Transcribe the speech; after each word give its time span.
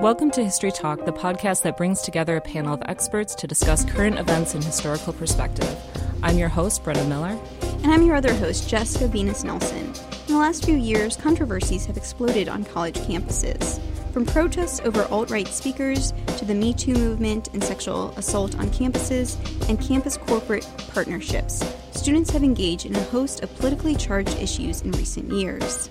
Welcome 0.00 0.30
to 0.30 0.42
History 0.42 0.72
Talk, 0.72 1.04
the 1.04 1.12
podcast 1.12 1.60
that 1.64 1.76
brings 1.76 2.00
together 2.00 2.38
a 2.38 2.40
panel 2.40 2.72
of 2.72 2.82
experts 2.86 3.34
to 3.34 3.46
discuss 3.46 3.84
current 3.84 4.18
events 4.18 4.54
in 4.54 4.62
historical 4.62 5.12
perspective. 5.12 5.76
I'm 6.22 6.38
your 6.38 6.48
host, 6.48 6.82
Brenna 6.82 7.06
Miller. 7.06 7.38
And 7.82 7.92
I'm 7.92 8.02
your 8.04 8.16
other 8.16 8.32
host, 8.32 8.66
Jessica 8.66 9.08
Vinas-Nelson. 9.08 9.92
In 10.26 10.32
the 10.32 10.38
last 10.38 10.64
few 10.64 10.76
years, 10.76 11.18
controversies 11.18 11.84
have 11.84 11.98
exploded 11.98 12.48
on 12.48 12.64
college 12.64 12.94
campuses. 13.00 13.78
From 14.10 14.24
protests 14.24 14.80
over 14.86 15.04
alt 15.10 15.30
right 15.30 15.46
speakers 15.46 16.14
to 16.38 16.46
the 16.46 16.54
Me 16.54 16.72
Too 16.72 16.94
movement 16.94 17.48
and 17.52 17.62
sexual 17.62 18.14
assault 18.16 18.58
on 18.58 18.70
campuses 18.70 19.36
and 19.68 19.78
campus 19.78 20.16
corporate 20.16 20.66
partnerships, 20.94 21.62
students 21.90 22.30
have 22.30 22.42
engaged 22.42 22.86
in 22.86 22.96
a 22.96 23.04
host 23.04 23.42
of 23.42 23.54
politically 23.56 23.96
charged 23.96 24.38
issues 24.38 24.80
in 24.80 24.92
recent 24.92 25.30
years. 25.30 25.90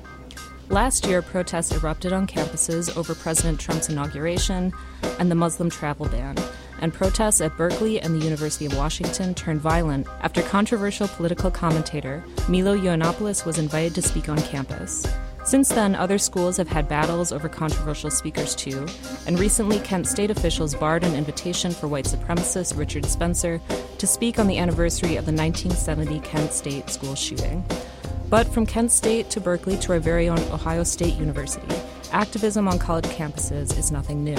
Last 0.70 1.08
year, 1.08 1.24
protests 1.24 1.72
erupted 1.72 2.14
on 2.14 2.28
campuses 2.28 2.96
over 2.96 3.16
President 3.16 3.60
Trump's 3.60 3.90
inauguration 3.90 4.72
and 5.18 5.32
the 5.32 5.36
Muslim 5.36 5.68
travel 5.68 6.08
ban, 6.08 6.38
and 6.80 6.94
protests 6.94 7.42
at 7.42 7.58
Berkeley 7.58 8.00
and 8.00 8.14
the 8.14 8.24
University 8.24 8.68
of 8.68 8.78
Washington 8.78 9.34
turned 9.34 9.62
violent 9.62 10.06
after 10.22 10.44
controversial 10.44 11.08
political 11.08 11.50
commentator 11.50 12.24
Milo 12.48 12.78
Yiannopoulos 12.78 13.48
was 13.48 13.58
invited 13.58 13.96
to 13.96 14.04
speak 14.04 14.30
on 14.30 14.40
campus. 14.44 15.08
Since 15.44 15.70
then, 15.70 15.96
other 15.96 16.20
schools 16.20 16.58
have 16.58 16.68
had 16.68 16.88
battles 16.88 17.32
over 17.32 17.50
controversial 17.50 18.12
speakers 18.12 18.54
too, 18.54 18.86
and 19.26 19.40
recently 19.40 19.80
Kent 19.80 20.06
State 20.06 20.30
officials 20.30 20.76
barred 20.76 21.04
an 21.04 21.16
invitation 21.16 21.72
for 21.72 21.88
white 21.88 22.06
supremacist 22.06 22.78
Richard 22.78 23.08
Spencer 23.08 23.60
to 23.98 24.06
speak 24.06 24.38
on 24.38 24.46
the 24.46 24.60
anniversary 24.60 25.16
of 25.16 25.26
the 25.26 25.32
1970 25.32 26.20
Kent 26.20 26.54
State 26.54 26.92
school 26.92 27.16
shooting. 27.16 27.66
But 28.30 28.48
from 28.48 28.68
Kent 28.68 28.92
State 28.92 29.32
to 29.32 29.42
Berkeley 29.42 29.78
to 29.78 29.94
our 29.94 30.00
very 30.00 30.30
own 30.30 30.40
Ohio 30.52 30.84
State 30.84 31.16
University, 31.16 31.76
activism 32.12 32.68
on 32.68 32.78
college 32.78 33.06
campuses 33.06 33.76
is 33.78 33.92
nothing 33.92 34.24
new. 34.24 34.38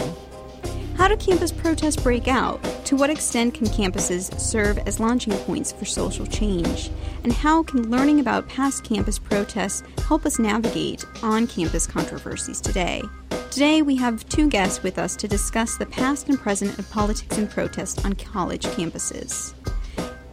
How 0.97 1.09
do 1.09 1.17
campus 1.17 1.51
protests 1.51 1.97
break 1.97 2.29
out? 2.29 2.63
To 2.85 2.95
what 2.95 3.11
extent 3.11 3.55
can 3.55 3.67
campuses 3.67 4.39
serve 4.39 4.79
as 4.79 5.01
launching 5.01 5.33
points 5.33 5.73
for 5.73 5.87
social 5.87 6.27
change? 6.27 6.91
And 7.25 7.33
how 7.33 7.63
can 7.63 7.91
learning 7.91 8.21
about 8.21 8.49
past 8.49 8.85
campus 8.85 9.19
protests 9.19 9.83
help 10.07 10.25
us 10.25 10.39
navigate 10.39 11.05
on 11.23 11.47
campus 11.47 11.87
controversies 11.87 12.61
today? 12.61 13.03
Today, 13.51 13.83
we 13.83 13.97
have 13.97 14.29
two 14.29 14.49
guests 14.49 14.83
with 14.83 14.99
us 14.99 15.17
to 15.17 15.27
discuss 15.27 15.77
the 15.77 15.87
past 15.87 16.29
and 16.29 16.39
present 16.39 16.79
of 16.79 16.89
politics 16.91 17.39
and 17.39 17.51
protest 17.51 18.05
on 18.05 18.13
college 18.13 18.67
campuses. 18.67 19.55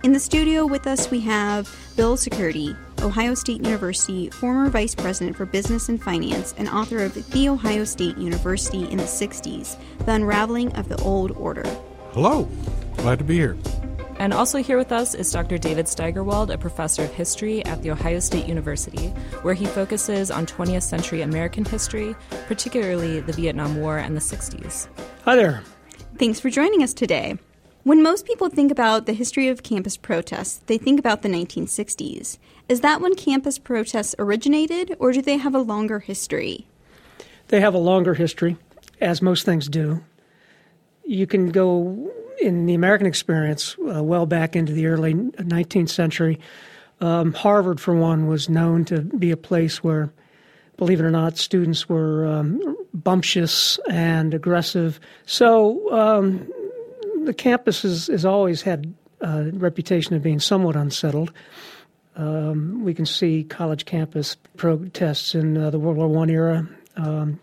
In 0.03 0.11
the 0.11 0.19
studio 0.19 0.65
with 0.67 0.85
us, 0.85 1.09
we 1.09 1.21
have 1.21 1.73
Bill 1.95 2.15
Shkurti, 2.15 2.77
Ohio 3.07 3.33
State 3.35 3.63
University, 3.63 4.29
former 4.29 4.69
vice 4.69 4.93
president 4.93 5.37
for 5.37 5.45
business 5.45 5.87
and 5.87 6.03
finance, 6.03 6.53
and 6.57 6.67
author 6.67 7.05
of 7.05 7.13
The 7.31 7.47
Ohio 7.47 7.85
State 7.85 8.17
University 8.17 8.83
in 8.83 8.97
the 8.97 9.05
60s 9.05 9.77
The 9.99 10.11
Unraveling 10.11 10.75
of 10.75 10.89
the 10.89 11.01
Old 11.01 11.31
Order. 11.31 11.63
Hello, 12.11 12.49
glad 12.97 13.19
to 13.19 13.23
be 13.23 13.35
here. 13.35 13.57
And 14.19 14.33
also 14.33 14.61
here 14.61 14.77
with 14.77 14.91
us 14.91 15.13
is 15.13 15.31
Dr. 15.31 15.57
David 15.57 15.87
Steigerwald, 15.87 16.51
a 16.51 16.57
professor 16.57 17.05
of 17.05 17.13
history 17.13 17.63
at 17.63 17.81
The 17.81 17.91
Ohio 17.91 18.19
State 18.19 18.45
University, 18.45 19.07
where 19.41 19.53
he 19.53 19.67
focuses 19.67 20.29
on 20.29 20.45
20th 20.45 20.83
century 20.83 21.21
American 21.21 21.63
history, 21.63 22.13
particularly 22.49 23.21
the 23.21 23.31
Vietnam 23.31 23.77
War 23.77 23.99
and 23.99 24.17
the 24.17 24.21
60s. 24.21 24.89
Hi 25.23 25.37
there. 25.37 25.63
Thanks 26.17 26.41
for 26.41 26.49
joining 26.49 26.83
us 26.83 26.93
today. 26.93 27.37
When 27.87 28.03
most 28.03 28.25
people 28.25 28.49
think 28.49 28.69
about 28.69 29.05
the 29.05 29.13
history 29.13 29.47
of 29.47 29.63
campus 29.63 29.95
protests, 29.95 30.59
they 30.65 30.77
think 30.77 30.99
about 30.99 31.21
the 31.21 31.29
1960s. 31.29 32.37
Is 32.67 32.81
that 32.81 32.99
when 32.99 33.15
campus 33.15 33.57
protests 33.57 34.13
originated, 34.19 34.97
or 34.99 35.13
do 35.13 35.21
they 35.21 35.37
have 35.37 35.55
a 35.55 35.61
longer 35.61 35.99
history? 35.99 36.67
They 37.47 37.61
have 37.61 37.73
a 37.73 37.77
longer 37.77 38.13
history, 38.13 38.57
as 38.99 39.21
most 39.21 39.45
things 39.45 39.69
do. 39.69 40.03
You 41.05 41.25
can 41.27 41.49
go 41.49 42.11
in 42.41 42.65
the 42.65 42.73
American 42.73 43.07
experience 43.07 43.77
uh, 43.79 44.03
well 44.03 44.25
back 44.25 44.57
into 44.57 44.73
the 44.73 44.87
early 44.87 45.13
19th 45.13 45.87
century. 45.87 46.41
Um, 46.99 47.31
Harvard, 47.31 47.79
for 47.79 47.95
one, 47.95 48.27
was 48.27 48.49
known 48.49 48.83
to 48.83 48.99
be 48.99 49.31
a 49.31 49.37
place 49.37 49.81
where, 49.81 50.11
believe 50.75 50.99
it 50.99 51.05
or 51.05 51.11
not, 51.11 51.37
students 51.37 51.87
were 51.87 52.25
um, 52.27 52.75
bumptious 52.93 53.79
and 53.89 54.33
aggressive. 54.33 54.99
So 55.25 55.89
um, 55.93 56.51
the 57.27 57.33
campus 57.33 57.81
has, 57.81 58.07
has 58.07 58.23
always 58.23 58.61
had 58.61 58.93
a 59.19 59.51
reputation 59.51 60.15
of 60.15 60.23
being 60.23 60.39
somewhat 60.39 60.77
unsettled. 60.77 61.33
Um, 62.15 62.83
we 62.83 62.93
can 62.93 63.05
see 63.05 63.43
college 63.43 63.85
campus 63.85 64.35
protests 64.55 65.35
in 65.35 65.57
uh, 65.57 65.69
the 65.69 65.77
World 65.77 65.97
War 65.97 66.07
One 66.07 66.29
era 66.29 66.67
um, 66.95 67.39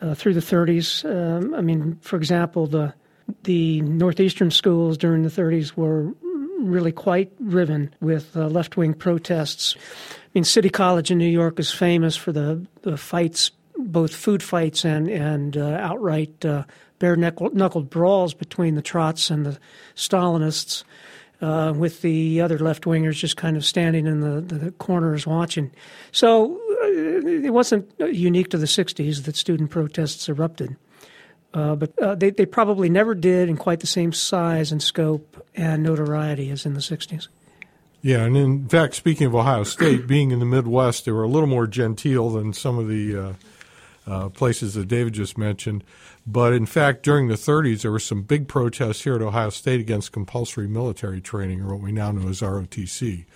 uh, 0.00 0.14
through 0.14 0.34
the 0.34 0.40
30s. 0.40 1.04
Um, 1.04 1.54
I 1.54 1.60
mean, 1.60 1.98
for 2.00 2.16
example, 2.16 2.66
the 2.66 2.94
the 3.42 3.80
northeastern 3.80 4.50
schools 4.50 4.98
during 4.98 5.22
the 5.22 5.30
30s 5.30 5.76
were 5.76 6.12
really 6.60 6.92
quite 6.92 7.32
riven 7.40 7.92
with 8.00 8.36
uh, 8.36 8.46
left 8.46 8.76
wing 8.76 8.92
protests. 8.94 9.76
I 9.76 10.28
mean, 10.34 10.44
City 10.44 10.68
College 10.68 11.10
in 11.10 11.18
New 11.18 11.28
York 11.28 11.58
is 11.58 11.70
famous 11.70 12.16
for 12.16 12.32
the, 12.32 12.66
the 12.82 12.98
fights, 12.98 13.50
both 13.76 14.14
food 14.14 14.42
fights 14.42 14.84
and 14.84 15.08
and 15.08 15.56
uh, 15.56 15.78
outright 15.80 16.44
uh, 16.44 16.64
bare 17.04 17.16
knuckled 17.16 17.90
brawls 17.90 18.32
between 18.32 18.76
the 18.76 18.82
Trots 18.82 19.28
and 19.28 19.44
the 19.44 19.58
Stalinists, 19.94 20.84
uh, 21.42 21.74
with 21.76 22.00
the 22.00 22.40
other 22.40 22.58
left 22.58 22.84
wingers 22.84 23.16
just 23.16 23.36
kind 23.36 23.58
of 23.58 23.64
standing 23.64 24.06
in 24.06 24.20
the, 24.20 24.40
the 24.40 24.70
corners 24.72 25.26
watching. 25.26 25.70
So 26.12 26.54
uh, 26.82 27.26
it 27.28 27.52
wasn't 27.52 27.92
unique 27.98 28.48
to 28.50 28.58
the 28.58 28.66
60s 28.66 29.24
that 29.24 29.36
student 29.36 29.68
protests 29.70 30.30
erupted. 30.30 30.76
Uh, 31.52 31.76
but 31.76 31.92
uh, 32.00 32.14
they, 32.14 32.30
they 32.30 32.46
probably 32.46 32.88
never 32.88 33.14
did 33.14 33.50
in 33.50 33.58
quite 33.58 33.80
the 33.80 33.86
same 33.86 34.12
size 34.12 34.72
and 34.72 34.82
scope 34.82 35.46
and 35.54 35.82
notoriety 35.82 36.50
as 36.50 36.64
in 36.64 36.72
the 36.72 36.80
60s. 36.80 37.28
Yeah, 38.00 38.24
and 38.24 38.34
in 38.34 38.66
fact, 38.66 38.94
speaking 38.94 39.26
of 39.26 39.34
Ohio 39.34 39.64
State, 39.64 40.06
being 40.08 40.30
in 40.30 40.38
the 40.38 40.46
Midwest, 40.46 41.04
they 41.04 41.12
were 41.12 41.22
a 41.22 41.28
little 41.28 41.48
more 41.48 41.66
genteel 41.66 42.30
than 42.30 42.54
some 42.54 42.78
of 42.78 42.88
the 42.88 43.16
uh, 43.16 43.32
uh, 44.06 44.28
places 44.30 44.74
that 44.74 44.88
David 44.88 45.12
just 45.12 45.36
mentioned. 45.36 45.84
But 46.26 46.52
in 46.54 46.66
fact, 46.66 47.02
during 47.02 47.28
the 47.28 47.34
30s, 47.34 47.82
there 47.82 47.90
were 47.90 47.98
some 47.98 48.22
big 48.22 48.48
protests 48.48 49.02
here 49.02 49.14
at 49.14 49.22
Ohio 49.22 49.50
State 49.50 49.80
against 49.80 50.12
compulsory 50.12 50.66
military 50.66 51.20
training, 51.20 51.60
or 51.60 51.74
what 51.74 51.82
we 51.82 51.92
now 51.92 52.12
know 52.12 52.28
as 52.28 52.40
ROTC. 52.40 53.26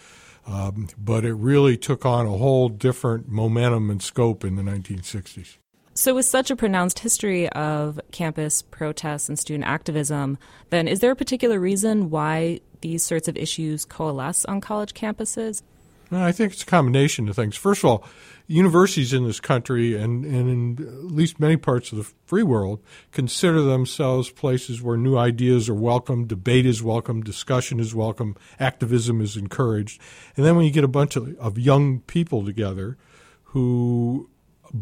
Um, 0.47 0.89
but 0.97 1.27
it 1.27 1.35
really 1.35 1.77
took 1.77 2.07
on 2.07 2.25
a 2.25 2.31
whole 2.31 2.71
different 2.71 3.29
momentum 3.29 3.91
and 3.91 4.03
scope 4.03 4.45
in 4.45 4.57
the 4.57 4.63
1960s. 4.63 5.59
So, 5.93 6.15
with 6.15 6.25
such 6.25 6.51
a 6.51 6.57
pronounced 6.57 7.01
history 7.01 7.49
of 7.51 8.01
campus 8.13 8.63
protests 8.63 9.29
and 9.29 9.39
student 9.39 9.65
activism, 9.65 10.39
then 10.71 10.89
is 10.89 11.01
there 11.01 11.11
a 11.11 11.17
particular 11.17 11.59
reason 11.59 12.09
why 12.09 12.61
these 12.81 13.05
sorts 13.05 13.29
of 13.29 13.37
issues 13.37 13.85
coalesce 13.85 14.45
on 14.45 14.61
college 14.61 14.95
campuses? 14.95 15.63
I 16.11 16.33
think 16.33 16.53
it's 16.53 16.63
a 16.63 16.67
combination 16.67 17.29
of 17.29 17.37
things. 17.37 17.57
First 17.57 17.85
of 17.85 17.91
all, 17.91 18.05
universities 18.47 19.13
in 19.13 19.25
this 19.25 19.41
country 19.41 19.95
and, 19.95 20.25
and 20.25 20.79
in 20.79 20.89
at 20.89 21.05
least 21.05 21.39
many 21.39 21.57
parts 21.57 21.93
of 21.93 21.99
the 21.99 22.11
free 22.25 22.43
world 22.43 22.83
consider 23.13 23.61
themselves 23.61 24.31
places 24.31 24.81
where 24.81 24.97
new 24.97 25.19
ideas 25.19 25.69
are 25.69 25.75
welcome, 25.75 26.27
debate 26.27 26.65
is 26.65 26.83
welcome, 26.83 27.23
discussion 27.23 27.79
is 27.79 27.95
welcome, 27.95 28.37
activism 28.59 29.21
is 29.21 29.37
encouraged. 29.37 30.01
And 30.35 30.47
then 30.47 30.57
when 30.57 30.65
you 30.65 30.71
get 30.71 30.85
a 30.85 30.89
bunch 30.89 31.15
of, 31.15 31.39
of 31.39 31.59
young 31.59 32.01
people 32.01 32.45
together 32.45 32.97
who 33.45 34.31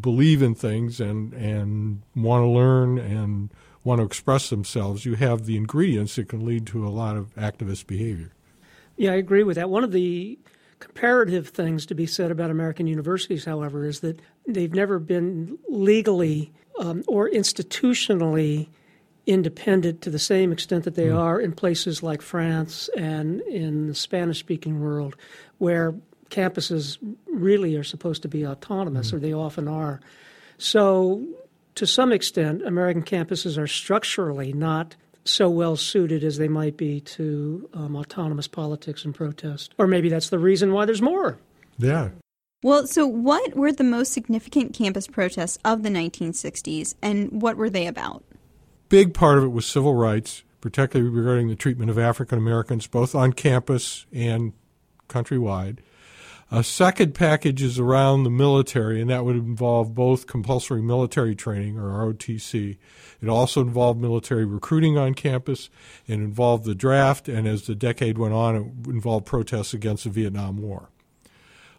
believe 0.01 0.43
in 0.43 0.55
things 0.55 1.01
and, 1.01 1.33
and 1.35 2.03
want 2.15 2.43
to 2.43 2.49
learn 2.49 2.99
and 2.99 3.51
want 3.83 4.01
to 4.01 4.05
express 4.05 4.49
themselves, 4.51 5.05
you 5.05 5.15
have 5.15 5.47
the 5.47 5.57
ingredients 5.57 6.15
that 6.17 6.29
can 6.29 6.45
lead 6.45 6.67
to 6.69 6.87
a 6.87 6.91
lot 6.91 7.17
of 7.17 7.35
activist 7.35 7.87
behavior. 7.89 8.33
Yeah, 8.97 9.13
I 9.13 9.17
agree 9.17 9.43
with 9.43 9.57
that. 9.57 9.71
One 9.71 9.85
of 9.85 9.93
the 9.93 10.39
comparative 10.81 11.49
things 11.49 11.87
to 11.87 11.95
be 11.95 12.07
said 12.07 12.31
about 12.31 12.51
American 12.51 12.87
universities, 12.87 13.45
however, 13.45 13.85
is 13.85 14.01
that 14.01 14.21
they've 14.47 14.75
never 14.75 14.99
been 14.99 15.59
legally 15.69 16.53
um, 16.79 17.03
or 17.07 17.31
institutionally 17.31 18.69
independent 19.27 20.03
to 20.03 20.11
the 20.11 20.19
same 20.19 20.53
extent 20.53 20.85
that 20.85 20.95
they 20.95 21.07
mm. 21.07 21.19
are 21.19 21.41
in 21.41 21.53
places 21.53 22.03
like 22.03 22.23
France 22.23 22.89
and 22.97 23.41
in 23.43 23.89
the 23.89 23.95
Spanish 23.95 24.39
speaking 24.39 24.81
world, 24.81 25.17
where 25.59 25.95
campuses 26.31 26.99
really 27.27 27.75
are 27.77 27.85
supposed 27.85 28.23
to 28.23 28.29
be 28.29 28.47
autonomous, 28.47 29.11
mm. 29.11 29.15
or 29.15 29.19
they 29.19 29.33
often 29.33 29.69
are. 29.69 30.01
So, 30.59 31.27
to 31.75 31.87
some 31.87 32.13
extent, 32.13 32.63
American 32.63 33.03
campuses 33.03 33.59
are 33.59 33.67
structurally 33.67 34.53
not 34.53 34.97
so 35.29 35.49
well 35.49 35.77
suited 35.77 36.25
as 36.25 36.39
they 36.39 36.49
might 36.49 36.77
be 36.77 37.01
to 37.01 37.69
um, 37.75 37.97
autonomous 37.97 38.49
politics 38.49 39.05
and 39.05 39.15
protest. 39.15 39.75
Or 39.79 39.87
maybe 39.87 40.09
that's 40.09 40.31
the 40.31 40.39
reason 40.39 40.73
why 40.73 40.85
there's 40.85 41.03
more. 41.03 41.39
Yeah. 41.79 42.11
Well, 42.63 42.87
so 42.87 43.07
what 43.07 43.55
were 43.55 43.73
the 43.73 43.85
most 43.85 44.13
significant 44.13 44.75
campus 44.75 45.07
protests 45.07 45.59
of 45.65 45.83
the 45.83 45.89
1960s 45.89 46.95
and 47.03 47.43
what 47.43 47.57
were 47.57 47.71
they 47.71 47.87
about? 47.87 48.25
Big 48.89 49.15
part 49.15 49.39
of 49.39 49.45
it 49.45 49.49
was 49.49 49.67
civil 49.67 49.95
rights, 49.95 50.43
particularly 50.61 51.11
regarding 51.11 51.49
the 51.49 51.57
treatment 51.57 51.91
of 51.91 51.99
African 51.99 52.39
Americans, 52.39 52.87
both 52.87 53.15
on 53.15 53.33
campus 53.33 54.07
and 54.13 54.53
countrywide. 55.09 55.79
A 56.51 56.63
second 56.63 57.13
package 57.13 57.61
is 57.61 57.79
around 57.81 58.23
the 58.23 58.31
military, 58.31 59.01
and 59.01 59.11
that 59.11 59.25
would 59.25 59.35
involve 59.35 59.97
both 59.97 60.29
compulsory 60.29 60.81
military 60.81 61.35
training, 61.35 61.77
or 61.77 61.89
ROTC. 61.89 62.77
It 63.21 63.29
also 63.29 63.63
involved 63.63 64.01
military 64.01 64.45
recruiting 64.45 64.97
on 64.97 65.15
campus. 65.15 65.71
It 66.07 66.15
involved 66.15 66.65
the 66.65 66.75
draft, 66.75 67.29
and 67.29 67.49
as 67.49 67.67
the 67.67 67.75
decade 67.75 68.17
went 68.17 68.33
on, 68.33 68.55
it 68.55 68.89
involved 68.89 69.27
protests 69.27 69.75
against 69.75 70.05
the 70.05 70.11
Vietnam 70.11 70.59
War. 70.59 70.89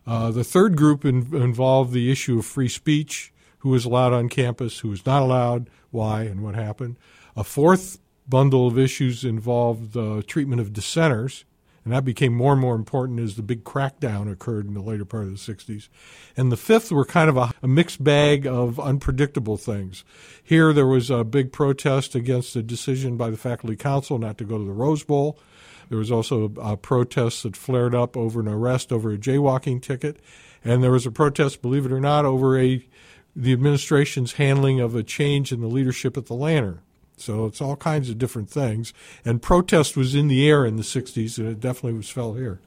Uh, 0.05 0.31
the 0.31 0.43
third 0.43 0.75
group 0.75 1.05
in, 1.05 1.33
involved 1.33 1.93
the 1.93 2.11
issue 2.11 2.39
of 2.39 2.45
free 2.45 2.69
speech 2.69 3.31
who 3.59 3.69
was 3.69 3.85
allowed 3.85 4.11
on 4.11 4.27
campus, 4.27 4.79
who 4.79 4.89
was 4.89 5.05
not 5.05 5.21
allowed, 5.21 5.69
why, 5.91 6.23
and 6.23 6.41
what 6.41 6.55
happened. 6.55 6.97
A 7.37 7.43
fourth 7.43 7.99
bundle 8.27 8.67
of 8.67 8.77
issues 8.77 9.23
involved 9.23 9.93
the 9.93 10.23
treatment 10.23 10.59
of 10.59 10.73
dissenters, 10.73 11.45
and 11.87 11.95
that 11.95 12.03
became 12.03 12.33
more 12.33 12.51
and 12.51 12.59
more 12.59 12.75
important 12.75 13.21
as 13.21 13.37
the 13.37 13.41
big 13.41 13.63
crackdown 13.63 14.29
occurred 14.29 14.67
in 14.67 14.73
the 14.73 14.81
later 14.81 15.05
part 15.05 15.23
of 15.23 15.29
the 15.29 15.53
60s. 15.53 15.87
And 16.35 16.51
the 16.51 16.57
fifth 16.57 16.91
were 16.91 17.05
kind 17.05 17.29
of 17.29 17.37
a, 17.37 17.53
a, 17.63 17.67
mixed 17.69 18.03
bag 18.03 18.45
of 18.45 18.77
unpredictable 18.77 19.55
things. 19.55 20.03
Here 20.43 20.73
there 20.73 20.85
was 20.85 21.09
a 21.09 21.23
big 21.23 21.53
protest 21.53 22.13
against 22.13 22.57
a 22.57 22.61
decision 22.61 23.15
by 23.15 23.29
the 23.29 23.37
faculty 23.37 23.77
council 23.77 24.19
not 24.19 24.37
to 24.39 24.43
go 24.43 24.57
to 24.57 24.65
the 24.65 24.73
Rose 24.73 25.05
Bowl. 25.05 25.39
There 25.87 25.97
was 25.97 26.11
also 26.11 26.51
a, 26.59 26.75
protest 26.75 27.43
that 27.43 27.55
flared 27.55 27.95
up 27.95 28.17
over 28.17 28.41
an 28.41 28.49
arrest 28.49 28.91
over 28.91 29.13
a 29.13 29.17
jaywalking 29.17 29.81
ticket. 29.81 30.19
And 30.65 30.83
there 30.83 30.91
was 30.91 31.05
a 31.05 31.11
protest, 31.11 31.61
believe 31.61 31.85
it 31.85 31.93
or 31.93 32.01
not, 32.01 32.25
over 32.25 32.59
a 32.59 32.85
the 33.33 33.53
administration's 33.53 34.33
handling 34.33 34.81
of 34.81 34.93
a 34.93 35.03
change 35.03 35.53
in 35.53 35.61
the 35.61 35.67
leadership 35.67 36.17
at 36.17 36.25
the 36.25 36.33
Lantern. 36.33 36.81
So 37.17 37.45
it's 37.45 37.61
all 37.61 37.75
kinds 37.75 38.09
of 38.09 38.17
different 38.17 38.49
things. 38.49 38.93
And 39.25 39.41
protest 39.41 39.97
was 39.97 40.15
in 40.15 40.27
the 40.27 40.47
air 40.47 40.65
in 40.65 40.77
the 40.77 40.83
60s, 40.83 41.37
and 41.37 41.47
it 41.47 41.59
definitely 41.59 41.97
was 41.97 42.09
felt 42.09 42.37
here. 42.37 42.59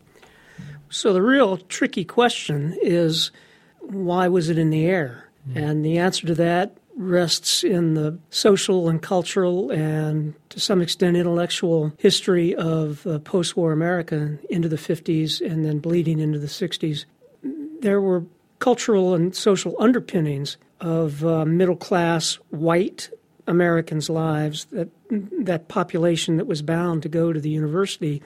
So 0.90 1.12
the 1.12 1.22
real 1.22 1.56
tricky 1.56 2.04
question 2.04 2.76
is 2.82 3.30
why 3.78 4.28
was 4.28 4.50
it 4.50 4.58
in 4.58 4.70
the 4.70 4.86
air? 4.86 5.28
Mm-hmm. 5.48 5.58
And 5.58 5.84
the 5.84 5.98
answer 5.98 6.26
to 6.26 6.34
that 6.34 6.76
rests 6.96 7.64
in 7.64 7.94
the 7.94 8.18
social 8.30 8.88
and 8.88 9.00
cultural 9.00 9.70
and 9.70 10.34
to 10.50 10.60
some 10.60 10.82
extent 10.82 11.16
intellectual 11.16 11.92
history 11.96 12.54
of 12.56 13.06
uh, 13.06 13.18
post 13.20 13.56
war 13.56 13.72
America 13.72 14.36
into 14.50 14.68
the 14.68 14.76
50s 14.76 15.40
and 15.40 15.64
then 15.64 15.78
bleeding 15.78 16.18
into 16.18 16.38
the 16.38 16.46
60s. 16.46 17.04
There 17.80 18.00
were 18.00 18.24
cultural 18.58 19.14
and 19.14 19.34
social 19.34 19.74
underpinnings 19.78 20.58
of 20.80 21.24
uh, 21.24 21.44
middle 21.46 21.76
class 21.76 22.34
white 22.50 23.10
Americans' 23.46 24.10
lives, 24.10 24.66
that 24.66 24.88
that 25.44 25.68
population 25.68 26.36
that 26.36 26.46
was 26.46 26.62
bound 26.62 27.02
to 27.02 27.08
go 27.08 27.32
to 27.32 27.40
the 27.40 27.50
university, 27.50 28.22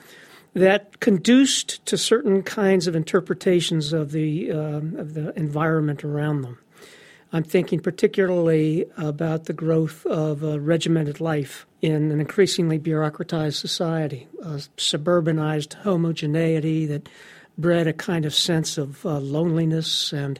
that 0.55 1.01
conduced 1.01 1.85
to 1.87 1.97
certain 1.97 2.43
kinds 2.43 2.87
of 2.87 2.95
interpretations 2.95 3.93
of 3.93 4.13
the 4.13 4.51
uh, 4.51 4.81
of 5.01 5.15
the 5.15 5.33
environment 5.37 6.05
around 6.05 6.43
them. 6.43 6.59
I'm 7.33 7.43
thinking 7.43 7.81
particularly 7.81 8.87
about 8.97 9.47
the 9.47 9.53
growth 9.53 10.07
of 10.07 10.45
a 10.45 10.61
regimented 10.61 11.21
life 11.21 11.67
in 11.83 12.13
an 12.13 12.21
increasingly 12.21 12.79
bureaucratized 12.79 13.55
society, 13.55 14.29
a 14.41 14.63
suburbanized 14.77 15.75
homogeneity 15.75 16.87
that 16.87 17.09
bred 17.59 17.89
a 17.89 17.93
kind 17.93 18.25
of 18.25 18.35
sense 18.35 18.79
of 18.79 19.05
uh, 19.05 19.19
loneliness 19.19 20.13
and 20.13 20.39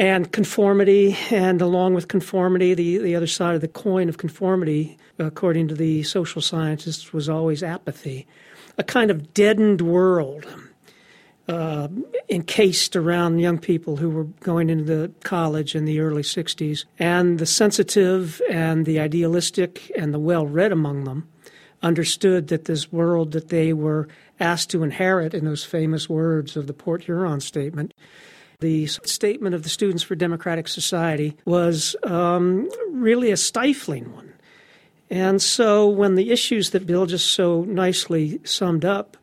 and 0.00 0.32
conformity, 0.32 1.14
and 1.30 1.60
along 1.60 1.92
with 1.92 2.08
conformity, 2.08 2.72
the, 2.72 2.96
the 2.96 3.14
other 3.14 3.26
side 3.26 3.54
of 3.54 3.60
the 3.60 3.68
coin 3.68 4.08
of 4.08 4.16
conformity, 4.16 4.96
according 5.18 5.68
to 5.68 5.74
the 5.74 6.02
social 6.04 6.40
scientists, 6.40 7.12
was 7.12 7.28
always 7.28 7.62
apathy, 7.62 8.26
a 8.78 8.82
kind 8.82 9.10
of 9.10 9.34
deadened 9.34 9.82
world 9.82 10.46
uh, 11.48 11.88
encased 12.30 12.96
around 12.96 13.40
young 13.40 13.58
people 13.58 13.98
who 13.98 14.08
were 14.08 14.24
going 14.24 14.70
into 14.70 14.84
the 14.84 15.12
college 15.22 15.74
in 15.74 15.84
the 15.84 16.00
early 16.00 16.22
60s. 16.22 16.86
And 16.98 17.38
the 17.38 17.44
sensitive 17.44 18.40
and 18.48 18.86
the 18.86 18.98
idealistic 18.98 19.92
and 19.98 20.14
the 20.14 20.18
well 20.18 20.46
read 20.46 20.72
among 20.72 21.04
them 21.04 21.28
understood 21.82 22.48
that 22.48 22.64
this 22.64 22.90
world 22.90 23.32
that 23.32 23.50
they 23.50 23.74
were 23.74 24.08
asked 24.38 24.70
to 24.70 24.82
inherit 24.82 25.34
in 25.34 25.44
those 25.44 25.64
famous 25.64 26.08
words 26.08 26.56
of 26.56 26.66
the 26.66 26.72
Port 26.72 27.02
Huron 27.02 27.40
statement 27.40 27.92
the 28.60 28.86
statement 28.86 29.54
of 29.54 29.62
the 29.62 29.68
Students 29.68 30.02
for 30.02 30.14
Democratic 30.14 30.68
Society 30.68 31.36
was 31.44 31.96
um, 32.04 32.68
really 32.90 33.30
a 33.30 33.36
stifling 33.36 34.12
one. 34.12 34.32
And 35.10 35.42
so 35.42 35.88
when 35.88 36.14
the 36.14 36.30
issues 36.30 36.70
that 36.70 36.86
Bill 36.86 37.06
just 37.06 37.32
so 37.32 37.64
nicely 37.64 38.40
summed 38.44 38.84
up 38.84 39.16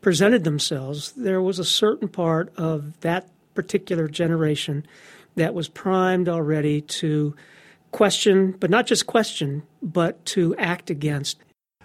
presented 0.00 0.44
themselves, 0.44 1.12
there 1.12 1.42
was 1.42 1.58
a 1.58 1.64
certain 1.64 2.08
part 2.08 2.52
of 2.56 2.98
that 3.00 3.28
particular 3.54 4.08
generation 4.08 4.86
that 5.36 5.54
was 5.54 5.68
primed 5.68 6.28
already 6.28 6.80
to 6.80 7.34
question, 7.90 8.52
but 8.52 8.70
not 8.70 8.86
just 8.86 9.06
question, 9.06 9.62
but 9.82 10.24
to 10.26 10.54
act 10.56 10.90
against. 10.90 11.38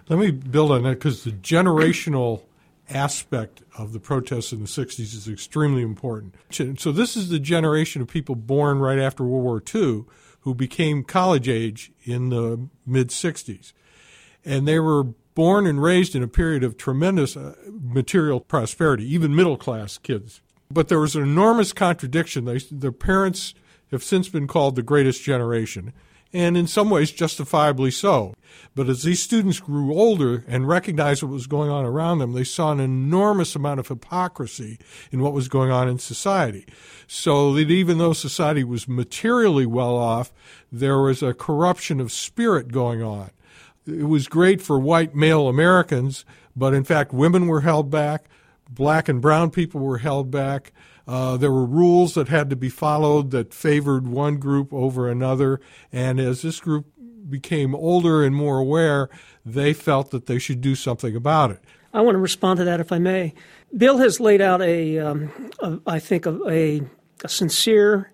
Let 0.07 0.19
me 0.19 0.31
build 0.31 0.71
on 0.71 0.83
that 0.83 0.91
because 0.91 1.23
the 1.23 1.31
generational 1.31 2.41
aspect 2.89 3.61
of 3.77 3.93
the 3.93 3.99
protests 3.99 4.51
in 4.51 4.59
the 4.59 4.67
60s 4.67 4.99
is 4.99 5.27
extremely 5.27 5.81
important. 5.81 6.35
So, 6.51 6.91
this 6.91 7.15
is 7.15 7.29
the 7.29 7.39
generation 7.39 8.01
of 8.01 8.07
people 8.07 8.35
born 8.35 8.79
right 8.79 8.99
after 8.99 9.23
World 9.23 9.43
War 9.43 9.63
II 9.73 10.05
who 10.41 10.53
became 10.55 11.03
college 11.03 11.49
age 11.49 11.91
in 12.03 12.29
the 12.29 12.67
mid 12.85 13.09
60s. 13.09 13.73
And 14.45 14.67
they 14.67 14.79
were 14.79 15.03
born 15.35 15.67
and 15.67 15.81
raised 15.81 16.15
in 16.15 16.23
a 16.23 16.27
period 16.27 16.63
of 16.63 16.77
tremendous 16.77 17.35
uh, 17.37 17.55
material 17.69 18.39
prosperity, 18.39 19.05
even 19.13 19.35
middle 19.35 19.57
class 19.57 19.97
kids. 19.97 20.41
But 20.71 20.87
there 20.87 20.99
was 20.99 21.15
an 21.15 21.23
enormous 21.23 21.73
contradiction. 21.73 22.45
They, 22.45 22.59
their 22.71 22.91
parents 22.91 23.53
have 23.91 24.03
since 24.03 24.29
been 24.29 24.47
called 24.47 24.75
the 24.75 24.83
greatest 24.83 25.23
generation 25.23 25.93
and 26.31 26.55
in 26.55 26.67
some 26.67 26.89
ways 26.89 27.11
justifiably 27.11 27.91
so. 27.91 28.33
But 28.75 28.87
as 28.87 29.03
these 29.03 29.21
students 29.21 29.59
grew 29.59 29.93
older 29.93 30.43
and 30.47 30.67
recognized 30.67 31.23
what 31.23 31.31
was 31.31 31.47
going 31.47 31.69
on 31.69 31.85
around 31.85 32.19
them, 32.19 32.33
they 32.33 32.43
saw 32.43 32.71
an 32.71 32.79
enormous 32.79 33.55
amount 33.55 33.79
of 33.79 33.87
hypocrisy 33.87 34.79
in 35.11 35.21
what 35.21 35.33
was 35.33 35.47
going 35.47 35.71
on 35.71 35.87
in 35.87 35.97
society. 35.97 36.65
So 37.07 37.53
that 37.53 37.71
even 37.71 37.97
though 37.97 38.13
society 38.13 38.63
was 38.63 38.87
materially 38.87 39.65
well 39.65 39.95
off, 39.95 40.31
there 40.71 40.99
was 40.99 41.23
a 41.23 41.33
corruption 41.33 41.99
of 41.99 42.11
spirit 42.11 42.71
going 42.71 43.01
on. 43.01 43.31
It 43.87 44.07
was 44.07 44.27
great 44.27 44.61
for 44.61 44.79
white 44.79 45.15
male 45.15 45.47
Americans, 45.47 46.25
but 46.55 46.73
in 46.73 46.83
fact, 46.83 47.11
women 47.11 47.47
were 47.47 47.61
held 47.61 47.89
back, 47.89 48.25
black 48.69 49.09
and 49.09 49.21
brown 49.21 49.49
people 49.49 49.81
were 49.81 49.97
held 49.97 50.29
back. 50.29 50.71
Uh, 51.09 51.37
there 51.37 51.51
were 51.51 51.65
rules 51.65 52.13
that 52.13 52.27
had 52.27 52.51
to 52.51 52.55
be 52.55 52.69
followed 52.69 53.31
that 53.31 53.51
favored 53.51 54.07
one 54.07 54.37
group 54.37 54.71
over 54.71 55.09
another. 55.09 55.59
And 55.91 56.19
as 56.19 56.43
this 56.43 56.59
group 56.59 56.85
became 57.27 57.73
older 57.73 58.23
and 58.23 58.35
more 58.35 58.59
aware, 58.59 59.09
they 59.43 59.73
felt 59.73 60.11
that 60.11 60.27
they 60.27 60.37
should 60.37 60.61
do 60.61 60.75
something 60.75 61.15
about 61.15 61.49
it. 61.49 61.63
I 61.95 62.01
want 62.01 62.13
to 62.13 62.19
respond 62.19 62.59
to 62.59 62.63
that 62.65 62.79
if 62.79 62.91
I 62.91 62.99
may. 62.99 63.33
Bill 63.75 63.97
has 63.97 64.19
laid 64.19 64.39
out 64.39 64.61
a, 64.61 64.99
um, 64.99 65.31
a 65.57 65.79
I 65.87 65.97
think, 65.97 66.27
a, 66.27 66.47
a, 66.47 66.81
a, 67.23 67.27
sincere 67.27 68.11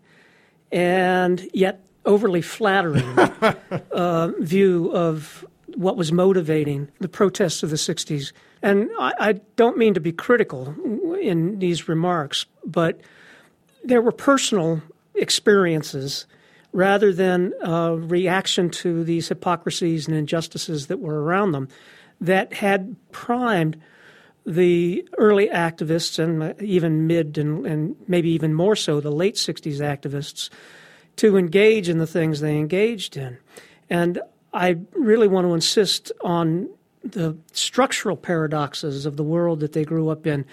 and 0.72 1.50
yet 1.54 1.86
overly 2.06 2.42
flattering 2.42 3.04
uh, 3.92 4.32
view 4.40 4.90
of 4.94 5.46
what 5.76 5.98
was 5.98 6.14
motivating 6.14 6.88
the 7.02 7.10
protests 7.10 7.62
of 7.62 7.72
the 7.72 7.76
60s. 7.76 8.32
And 8.66 8.90
I, 8.98 9.14
I 9.20 9.34
don't 9.58 9.78
mean 9.78 9.94
to 9.94 10.00
be 10.00 10.12
critical 10.12 10.74
in 11.22 11.60
these 11.60 11.88
remarks, 11.88 12.48
but 12.66 13.00
there 13.84 14.02
were 14.02 14.12
personal 14.12 14.82
experiences 15.14 16.26
rather 16.74 17.14
than 17.14 17.54
a 17.62 17.96
reaction 17.96 18.72
to 18.72 19.04
these 19.04 19.30
hypocrisies 19.30 20.08
and 20.08 20.18
injustices 20.18 20.88
that 20.88 21.00
were 21.00 21.22
around 21.22 21.52
them 21.52 21.70
that 22.20 22.54
had 22.54 22.96
primed 23.12 23.80
the 24.48 25.08
early 25.20 25.48
activists 25.50 26.18
and 26.18 26.42
uh, 26.42 26.54
even 26.60 27.06
mid 27.06 27.38
and, 27.38 27.68
and, 27.68 27.96
maybe 28.08 28.32
even 28.32 28.52
more 28.52 28.76
so 28.76 29.00
the 29.00 29.12
late 29.12 29.36
60s 29.36 29.78
activists 29.78 30.50
to 31.18 31.38
engage 31.38 31.88
in 31.88 32.00
the 32.00 32.08
things 32.08 32.40
they 32.40 32.58
engaged 32.58 33.16
in. 33.16 33.38
And 33.92 34.20
I 34.54 34.78
really 34.94 35.28
want 35.28 35.46
to 35.46 35.54
insist 35.54 36.12
on 36.22 36.70
the 37.06 37.38
structural 37.54 38.18
paradoxes 38.18 39.06
of 39.06 39.16
the 39.18 39.24
world 39.24 39.60
that 39.60 39.74
they 39.74 39.86
grew 39.86 40.10
up 40.10 40.26
in. 40.26 40.46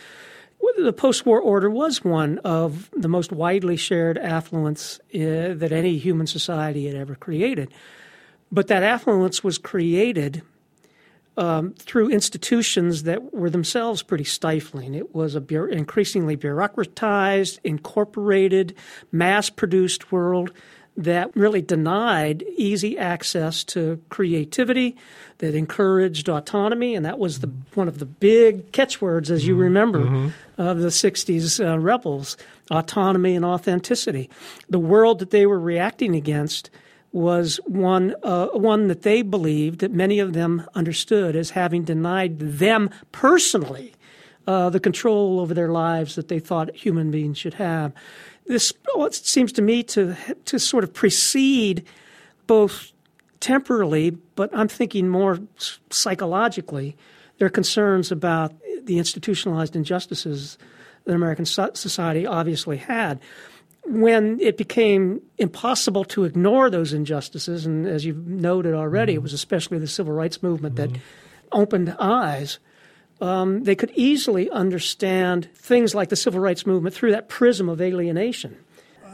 The 0.76 0.92
post 0.92 1.26
war 1.26 1.40
order 1.40 1.68
was 1.68 2.04
one 2.04 2.38
of 2.38 2.88
the 2.96 3.08
most 3.08 3.32
widely 3.32 3.76
shared 3.76 4.16
affluence 4.16 5.00
uh, 5.14 5.54
that 5.54 5.72
any 5.72 5.98
human 5.98 6.26
society 6.26 6.86
had 6.86 6.94
ever 6.94 7.14
created. 7.14 7.72
But 8.50 8.68
that 8.68 8.82
affluence 8.82 9.42
was 9.42 9.58
created 9.58 10.42
um, 11.36 11.72
through 11.74 12.10
institutions 12.10 13.04
that 13.04 13.32
were 13.32 13.50
themselves 13.50 14.02
pretty 14.02 14.24
stifling. 14.24 14.94
It 14.94 15.14
was 15.14 15.34
a 15.34 15.40
bu- 15.40 15.66
increasingly 15.66 16.36
bureaucratized, 16.36 17.58
incorporated, 17.64 18.74
mass 19.10 19.50
produced 19.50 20.12
world 20.12 20.52
that 20.96 21.34
really 21.34 21.62
denied 21.62 22.44
easy 22.56 22.98
access 22.98 23.64
to 23.64 24.00
creativity, 24.10 24.96
that 25.38 25.54
encouraged 25.54 26.28
autonomy, 26.28 26.94
and 26.94 27.06
that 27.06 27.18
was 27.18 27.40
the, 27.40 27.50
one 27.74 27.88
of 27.88 27.98
the 27.98 28.04
big 28.04 28.70
catchwords, 28.72 29.30
as 29.30 29.46
you 29.46 29.54
remember, 29.54 30.00
mm-hmm. 30.00 30.28
of 30.60 30.80
the 30.80 30.88
60s 30.88 31.64
uh, 31.64 31.78
rebels 31.78 32.36
autonomy 32.70 33.34
and 33.34 33.44
authenticity. 33.44 34.28
The 34.68 34.78
world 34.78 35.18
that 35.20 35.30
they 35.30 35.46
were 35.46 35.60
reacting 35.60 36.14
against 36.14 36.70
was 37.12 37.60
one 37.66 38.14
uh, 38.22 38.46
one 38.48 38.88
that 38.88 39.02
they 39.02 39.20
believed 39.20 39.80
that 39.80 39.92
many 39.92 40.18
of 40.18 40.32
them 40.32 40.66
understood 40.74 41.36
as 41.36 41.50
having 41.50 41.84
denied 41.84 42.38
them 42.38 42.88
personally 43.12 43.92
uh, 44.46 44.70
the 44.70 44.80
control 44.80 45.40
over 45.40 45.54
their 45.54 45.70
lives 45.70 46.14
that 46.14 46.28
they 46.28 46.38
thought 46.38 46.74
human 46.74 47.10
beings 47.10 47.38
should 47.38 47.54
have. 47.54 47.92
This 48.46 48.72
well, 48.94 49.06
it 49.06 49.14
seems 49.14 49.52
to 49.52 49.62
me 49.62 49.82
to 49.84 50.16
to 50.44 50.58
sort 50.58 50.84
of 50.84 50.92
precede 50.92 51.86
both 52.46 52.92
temporally, 53.40 54.10
but 54.10 54.50
I'm 54.52 54.68
thinking 54.68 55.08
more 55.08 55.38
psychologically, 55.90 56.96
their 57.38 57.48
concerns 57.48 58.12
about 58.12 58.52
the 58.84 58.98
institutionalized 58.98 59.76
injustices 59.76 60.58
that 61.04 61.14
American 61.14 61.44
society 61.44 62.26
obviously 62.26 62.76
had 62.76 63.20
when 63.84 64.40
it 64.40 64.56
became 64.56 65.20
impossible 65.38 66.04
to 66.04 66.24
ignore 66.24 66.70
those 66.70 66.92
injustices, 66.92 67.66
and 67.66 67.86
as 67.86 68.04
you've 68.04 68.26
noted 68.26 68.74
already, 68.74 69.12
mm-hmm. 69.12 69.18
it 69.18 69.22
was 69.22 69.32
especially 69.32 69.78
the 69.78 69.86
civil 69.86 70.12
rights 70.12 70.42
movement 70.42 70.76
mm-hmm. 70.76 70.92
that 70.92 71.00
opened 71.50 71.94
eyes. 71.98 72.58
Um, 73.22 73.62
they 73.62 73.76
could 73.76 73.92
easily 73.94 74.50
understand 74.50 75.48
things 75.54 75.94
like 75.94 76.08
the 76.08 76.16
civil 76.16 76.40
rights 76.40 76.66
movement 76.66 76.92
through 76.92 77.12
that 77.12 77.28
prism 77.28 77.68
of 77.68 77.80
alienation. 77.80 78.56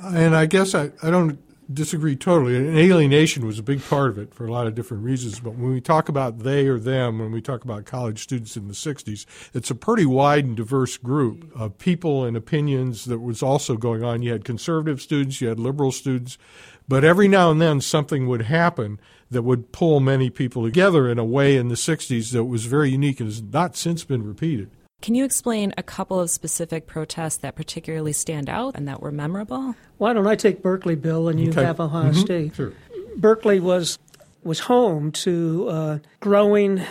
And 0.02 0.34
I 0.34 0.46
guess 0.46 0.74
I, 0.74 0.90
I 1.02 1.10
don't 1.10 1.38
disagree 1.72 2.16
totally. 2.16 2.56
And 2.56 2.78
alienation 2.78 3.46
was 3.46 3.58
a 3.58 3.62
big 3.62 3.82
part 3.84 4.08
of 4.08 4.18
it 4.18 4.32
for 4.32 4.46
a 4.46 4.50
lot 4.50 4.66
of 4.66 4.74
different 4.74 5.04
reasons. 5.04 5.40
But 5.40 5.56
when 5.56 5.72
we 5.72 5.82
talk 5.82 6.08
about 6.08 6.38
they 6.38 6.66
or 6.66 6.78
them, 6.78 7.18
when 7.18 7.32
we 7.32 7.42
talk 7.42 7.64
about 7.64 7.84
college 7.84 8.22
students 8.22 8.56
in 8.56 8.68
the 8.68 8.74
60s, 8.74 9.26
it's 9.52 9.70
a 9.70 9.74
pretty 9.74 10.06
wide 10.06 10.46
and 10.46 10.56
diverse 10.56 10.96
group 10.96 11.50
of 11.54 11.76
people 11.76 12.24
and 12.24 12.36
opinions 12.36 13.04
that 13.04 13.18
was 13.18 13.42
also 13.42 13.76
going 13.76 14.02
on. 14.02 14.22
You 14.22 14.32
had 14.32 14.44
conservative 14.44 15.02
students, 15.02 15.40
you 15.42 15.48
had 15.48 15.60
liberal 15.60 15.92
students, 15.92 16.38
but 16.88 17.04
every 17.04 17.28
now 17.28 17.50
and 17.50 17.60
then 17.60 17.82
something 17.82 18.26
would 18.26 18.42
happen 18.42 18.98
that 19.30 19.42
would 19.42 19.72
pull 19.72 20.00
many 20.00 20.30
people 20.30 20.64
together 20.64 21.08
in 21.08 21.18
a 21.18 21.24
way 21.24 21.56
in 21.56 21.68
the 21.68 21.74
60s 21.74 22.32
that 22.32 22.44
was 22.44 22.64
very 22.64 22.90
unique 22.90 23.20
and 23.20 23.28
has 23.28 23.42
not 23.42 23.76
since 23.76 24.04
been 24.04 24.26
repeated. 24.26 24.70
Can 25.00 25.14
you 25.14 25.24
explain 25.24 25.72
a 25.76 25.82
couple 25.82 26.18
of 26.18 26.28
specific 26.28 26.86
protests 26.86 27.36
that 27.38 27.54
particularly 27.54 28.12
stand 28.12 28.48
out 28.48 28.74
and 28.74 28.88
that 28.88 29.00
were 29.00 29.12
memorable? 29.12 29.76
Why 29.98 30.12
don't 30.12 30.26
I 30.26 30.34
take 30.34 30.60
Berkeley, 30.60 30.96
Bill, 30.96 31.28
and 31.28 31.38
you 31.38 31.50
okay. 31.50 31.62
have 31.62 31.78
Ohio 31.78 32.10
mm-hmm. 32.10 32.20
State? 32.20 32.56
Sure. 32.56 32.72
Berkeley 33.16 33.60
was 33.60 33.98
was 34.42 34.60
home 34.60 35.12
to 35.12 35.68
a 35.68 36.00
growing 36.20 36.82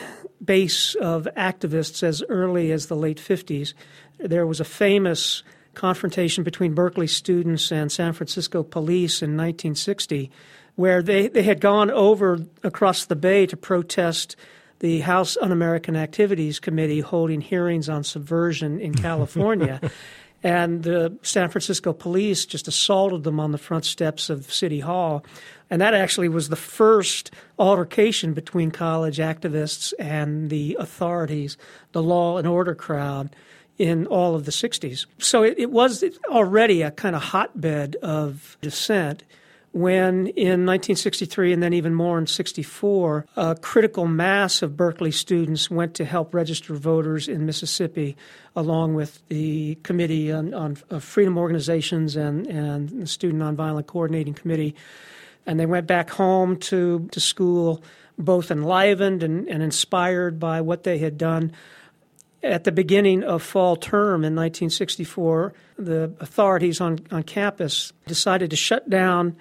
base 0.43 0.95
of 0.95 1.27
activists 1.35 2.03
as 2.03 2.23
early 2.29 2.71
as 2.71 2.87
the 2.87 2.95
late 2.95 3.17
50s. 3.17 3.73
There 4.19 4.45
was 4.45 4.59
a 4.59 4.65
famous 4.65 5.43
confrontation 5.73 6.43
between 6.43 6.73
Berkeley 6.73 7.07
students 7.07 7.71
and 7.71 7.91
San 7.91 8.13
Francisco 8.13 8.63
police 8.63 9.21
in 9.21 9.31
1960 9.31 10.31
where 10.77 11.01
they, 11.01 11.27
they 11.27 11.41
had 11.41 11.59
gone 11.59 11.89
over 11.89 12.39
across 12.63 13.05
the 13.05 13.15
bay 13.15 13.47
to 13.47 13.57
protest 13.57 14.35
the 14.79 14.99
House 14.99 15.35
Un 15.41 15.51
American 15.51 15.95
Activities 15.95 16.59
Committee 16.59 16.99
holding 16.99 17.41
hearings 17.41 17.89
on 17.89 18.03
subversion 18.03 18.79
in 18.79 18.93
California. 18.95 19.81
and 20.43 20.83
the 20.83 21.17
San 21.23 21.49
Francisco 21.49 21.93
police 21.93 22.45
just 22.45 22.67
assaulted 22.67 23.23
them 23.23 23.39
on 23.39 23.51
the 23.51 23.57
front 23.57 23.85
steps 23.85 24.29
of 24.29 24.53
City 24.53 24.79
Hall. 24.79 25.25
And 25.71 25.81
that 25.81 25.95
actually 25.95 26.29
was 26.29 26.49
the 26.49 26.55
first 26.55 27.31
altercation 27.57 28.33
between 28.33 28.69
college 28.69 29.17
activists 29.17 29.93
and 29.97 30.51
the 30.51 30.77
authorities, 30.79 31.57
the 31.91 32.03
law 32.03 32.37
and 32.37 32.47
order 32.47 32.75
crowd 32.75 33.35
in 33.79 34.05
all 34.05 34.35
of 34.35 34.45
the 34.45 34.51
60s. 34.51 35.07
So 35.17 35.41
it, 35.41 35.55
it 35.57 35.71
was 35.71 36.03
already 36.29 36.83
a 36.83 36.91
kind 36.91 37.15
of 37.15 37.23
hotbed 37.23 37.95
of 38.03 38.59
dissent 38.61 39.23
when 39.77 40.27
in 40.27 40.65
1963 40.65 41.53
and 41.53 41.61
then 41.61 41.71
even 41.71 41.93
more 41.93 42.17
in 42.17 42.25
64, 42.25 43.27
a 43.35 43.55
critical 43.61 44.07
mass 44.07 44.63
of 44.63 44.75
Berkeley 44.75 45.11
students 45.11 45.69
went 45.69 45.93
to 45.95 46.05
help 46.05 46.33
register 46.33 46.73
voters 46.73 47.27
in 47.27 47.45
Mississippi, 47.45 48.17
along 48.55 48.95
with 48.95 49.21
the 49.27 49.75
Committee 49.83 50.31
on, 50.31 50.51
on 50.55 50.75
Freedom 50.75 51.37
Organizations 51.37 52.15
and, 52.15 52.47
and 52.47 52.89
the 52.89 53.05
Student 53.05 53.43
Nonviolent 53.43 53.85
Coordinating 53.85 54.33
Committee. 54.33 54.73
And 55.45 55.59
they 55.59 55.67
went 55.67 55.85
back 55.85 56.09
home 56.09 56.57
to, 56.57 57.07
to 57.11 57.19
school, 57.19 57.83
both 58.17 58.49
enlivened 58.49 59.21
and, 59.21 59.47
and 59.47 59.61
inspired 59.61 60.39
by 60.39 60.59
what 60.61 60.85
they 60.85 60.97
had 60.97 61.19
done. 61.19 61.51
At 62.41 62.63
the 62.63 62.71
beginning 62.71 63.23
of 63.23 63.43
fall 63.43 63.75
term 63.75 64.23
in 64.23 64.35
1964, 64.35 65.53
the 65.77 66.11
authorities 66.19 66.81
on, 66.81 66.99
on 67.11 67.21
campus 67.21 67.93
decided 68.07 68.49
to 68.49 68.55
shut 68.55 68.89
down 68.89 69.35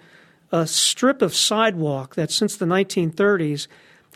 a 0.53 0.67
strip 0.67 1.23
of 1.23 1.35
sidewalk 1.35 2.15
that 2.15 2.31
since 2.31 2.57
the 2.57 2.67
1930s 2.67 3.67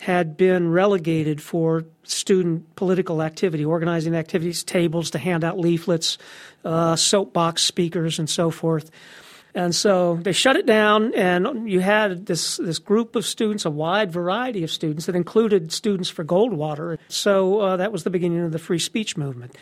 had 0.01 0.35
been 0.35 0.71
relegated 0.71 1.41
for 1.41 1.85
student 2.03 2.75
political 2.75 3.21
activity, 3.21 3.63
organizing 3.63 4.15
activities, 4.15 4.63
tables 4.63 5.11
to 5.11 5.19
hand 5.19 5.43
out 5.43 5.59
leaflets, 5.59 6.17
uh, 6.65 6.95
soapbox 6.95 7.61
speakers, 7.61 8.17
and 8.17 8.29
so 8.29 8.49
forth. 8.49 8.89
And 9.53 9.75
so 9.75 10.15
they 10.21 10.31
shut 10.31 10.55
it 10.55 10.65
down, 10.65 11.13
and 11.13 11.69
you 11.69 11.81
had 11.81 12.25
this, 12.25 12.57
this 12.57 12.79
group 12.79 13.15
of 13.15 13.25
students, 13.25 13.65
a 13.65 13.69
wide 13.69 14.11
variety 14.11 14.63
of 14.63 14.71
students 14.71 15.07
that 15.07 15.15
included 15.15 15.71
students 15.71 16.09
for 16.09 16.23
Goldwater. 16.23 16.97
So 17.09 17.59
uh, 17.59 17.77
that 17.77 17.91
was 17.91 18.03
the 18.03 18.09
beginning 18.09 18.45
of 18.45 18.51
the 18.51 18.59
free 18.59 18.79
speech 18.79 19.17
movement. 19.17 19.57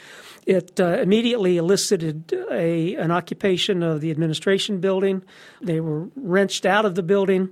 It 0.46 0.80
uh, 0.80 1.00
immediately 1.00 1.58
elicited 1.58 2.34
a, 2.50 2.96
an 2.96 3.12
occupation 3.12 3.84
of 3.84 4.02
the 4.02 4.10
administration 4.10 4.80
building. 4.80 5.24
They 5.62 5.80
were 5.80 6.08
wrenched 6.16 6.66
out 6.66 6.86
of 6.86 6.96
the 6.96 7.04
building. 7.04 7.50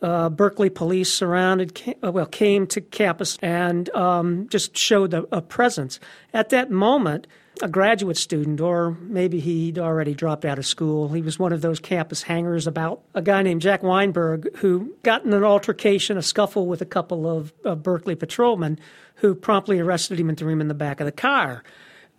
Uh, 0.00 0.30
Berkeley 0.30 0.70
police 0.70 1.12
surrounded, 1.12 1.80
uh, 2.02 2.10
well, 2.10 2.26
came 2.26 2.66
to 2.68 2.80
campus 2.80 3.36
and 3.42 3.90
um, 3.90 4.48
just 4.48 4.76
showed 4.76 5.12
a, 5.12 5.26
a 5.30 5.42
presence. 5.42 6.00
At 6.32 6.48
that 6.50 6.70
moment, 6.70 7.26
a 7.62 7.68
graduate 7.68 8.16
student, 8.16 8.60
or 8.60 8.96
maybe 9.02 9.40
he'd 9.40 9.78
already 9.78 10.14
dropped 10.14 10.44
out 10.44 10.58
of 10.58 10.66
school. 10.66 11.08
He 11.08 11.22
was 11.22 11.38
one 11.38 11.52
of 11.52 11.60
those 11.60 11.78
campus 11.80 12.22
hangers 12.22 12.66
about 12.66 13.02
a 13.14 13.22
guy 13.22 13.42
named 13.42 13.60
Jack 13.60 13.82
Weinberg 13.82 14.56
who 14.56 14.94
got 15.02 15.24
in 15.24 15.32
an 15.32 15.44
altercation, 15.44 16.16
a 16.16 16.22
scuffle 16.22 16.66
with 16.66 16.80
a 16.80 16.86
couple 16.86 17.28
of, 17.28 17.52
of 17.64 17.82
Berkeley 17.82 18.14
patrolmen 18.14 18.78
who 19.16 19.34
promptly 19.34 19.78
arrested 19.78 20.18
him 20.18 20.28
and 20.28 20.38
threw 20.38 20.52
him 20.52 20.60
in 20.60 20.68
the 20.68 20.74
back 20.74 21.00
of 21.00 21.06
the 21.06 21.12
car. 21.12 21.62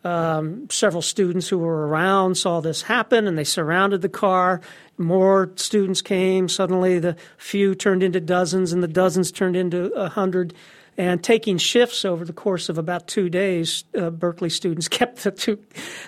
Um, 0.04 0.68
several 0.72 1.04
students 1.04 1.48
who 1.48 1.60
were 1.60 1.88
around 1.88 2.36
saw 2.36 2.60
this 2.60 2.84
happen 2.84 3.28
and 3.28 3.38
they 3.38 3.44
surrounded 3.44 4.02
the 4.02 4.10
car. 4.10 4.62
More 4.98 5.52
students 5.56 6.02
came. 6.02 6.50
Suddenly, 6.50 7.00
the 7.00 7.16
few 7.38 7.76
turned 7.76 8.02
into 8.02 8.20
dozens, 8.20 8.74
and 8.74 8.82
the 8.82 8.88
dozens 8.88 9.32
turned 9.32 9.56
into 9.56 9.92
a 9.94 10.10
hundred. 10.10 10.54
And 10.98 11.24
taking 11.24 11.58
shifts 11.58 12.04
over 12.06 12.26
the 12.26 12.34
course 12.34 12.68
of 12.70 12.78
about 12.78 13.08
two 13.08 13.30
days, 13.30 13.86
uh, 13.98 14.10
Berkeley 14.10 14.50
students 14.50 14.88
kept 14.90 15.24
the 15.24 15.32
two, 15.32 15.58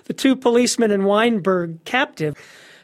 the 0.06 0.14
two 0.14 0.36
policemen 0.36 0.92
and 0.92 1.06
Weinberg 1.06 1.84
captive. 1.86 2.36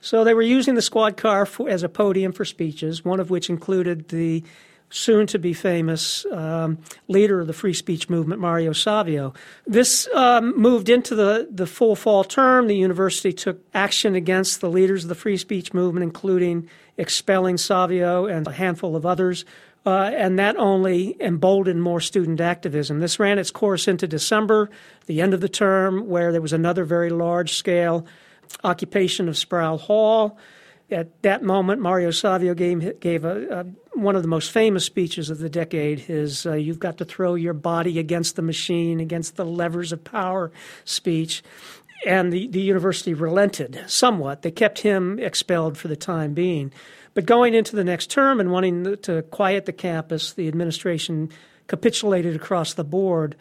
So 0.01 0.23
they 0.23 0.33
were 0.33 0.41
using 0.41 0.75
the 0.75 0.81
squad 0.81 1.17
car 1.17 1.45
for, 1.45 1.69
as 1.69 1.83
a 1.83 1.89
podium 1.89 2.31
for 2.31 2.45
speeches, 2.45 3.03
one 3.03 3.19
of 3.19 3.29
which 3.29 3.49
included 3.49 4.07
the 4.09 4.43
soon 4.91 5.27
to 5.27 5.37
be 5.37 5.53
famous 5.53 6.25
um, 6.31 6.79
leader 7.07 7.41
of 7.41 7.47
the 7.47 7.53
free 7.53 7.73
speech 7.73 8.09
movement, 8.09 8.41
Mario 8.41 8.73
Savio. 8.73 9.33
This 9.67 10.07
um, 10.13 10.57
moved 10.57 10.89
into 10.89 11.15
the, 11.15 11.47
the 11.51 11.67
full 11.67 11.95
fall 11.95 12.23
term. 12.23 12.67
The 12.67 12.75
university 12.75 13.31
took 13.31 13.63
action 13.73 14.15
against 14.15 14.61
the 14.61 14.69
leaders 14.69 15.03
of 15.03 15.09
the 15.09 15.15
free 15.15 15.37
speech 15.37 15.73
movement, 15.73 16.03
including 16.03 16.67
expelling 16.97 17.57
Savio 17.57 18.25
and 18.25 18.47
a 18.47 18.51
handful 18.51 18.95
of 18.95 19.05
others. 19.05 19.45
Uh, 19.89 20.11
and 20.11 20.37
that 20.37 20.55
only 20.57 21.19
emboldened 21.19 21.81
more 21.81 21.99
student 21.99 22.39
activism. 22.39 22.99
This 22.99 23.19
ran 23.19 23.39
its 23.39 23.49
course 23.49 23.87
into 23.87 24.07
December, 24.07 24.69
the 25.07 25.19
end 25.19 25.33
of 25.33 25.41
the 25.41 25.49
term, 25.49 26.07
where 26.07 26.31
there 26.31 26.43
was 26.43 26.53
another 26.53 26.83
very 26.83 27.09
large 27.09 27.53
scale 27.53 28.05
occupation 28.63 29.27
of 29.27 29.35
Sproul 29.35 29.79
Hall. 29.79 30.37
At 30.91 31.23
that 31.23 31.41
moment, 31.41 31.81
Mario 31.81 32.11
Savio 32.11 32.53
gave, 32.53 32.99
gave 32.99 33.25
a, 33.25 33.61
a 33.61 33.65
one 33.97 34.15
of 34.15 34.21
the 34.21 34.27
most 34.27 34.51
famous 34.51 34.85
speeches 34.85 35.31
of 35.31 35.39
the 35.39 35.49
decade 35.49 36.01
His 36.01 36.45
uh, 36.45 36.53
You've 36.53 36.79
got 36.79 36.97
to 36.99 37.05
throw 37.05 37.33
your 37.33 37.53
body 37.53 37.97
against 37.97 38.35
the 38.35 38.43
machine, 38.43 38.99
against 38.99 39.37
the 39.37 39.45
levers 39.45 39.91
of 39.91 40.03
power 40.03 40.51
speech. 40.85 41.41
And 42.05 42.31
the, 42.31 42.47
the 42.47 42.61
university 42.61 43.15
relented 43.15 43.83
somewhat. 43.87 44.43
They 44.43 44.51
kept 44.51 44.79
him 44.79 45.17
expelled 45.17 45.79
for 45.79 45.87
the 45.87 45.95
time 45.95 46.35
being. 46.35 46.71
But 47.13 47.25
going 47.25 47.53
into 47.53 47.75
the 47.75 47.83
next 47.83 48.09
term 48.09 48.39
and 48.39 48.51
wanting 48.51 48.97
to 48.97 49.23
quiet 49.23 49.65
the 49.65 49.73
campus, 49.73 50.33
the 50.33 50.47
administration 50.47 51.29
capitulated 51.67 52.35
across 52.35 52.73
the 52.73 52.83
board, 52.83 53.35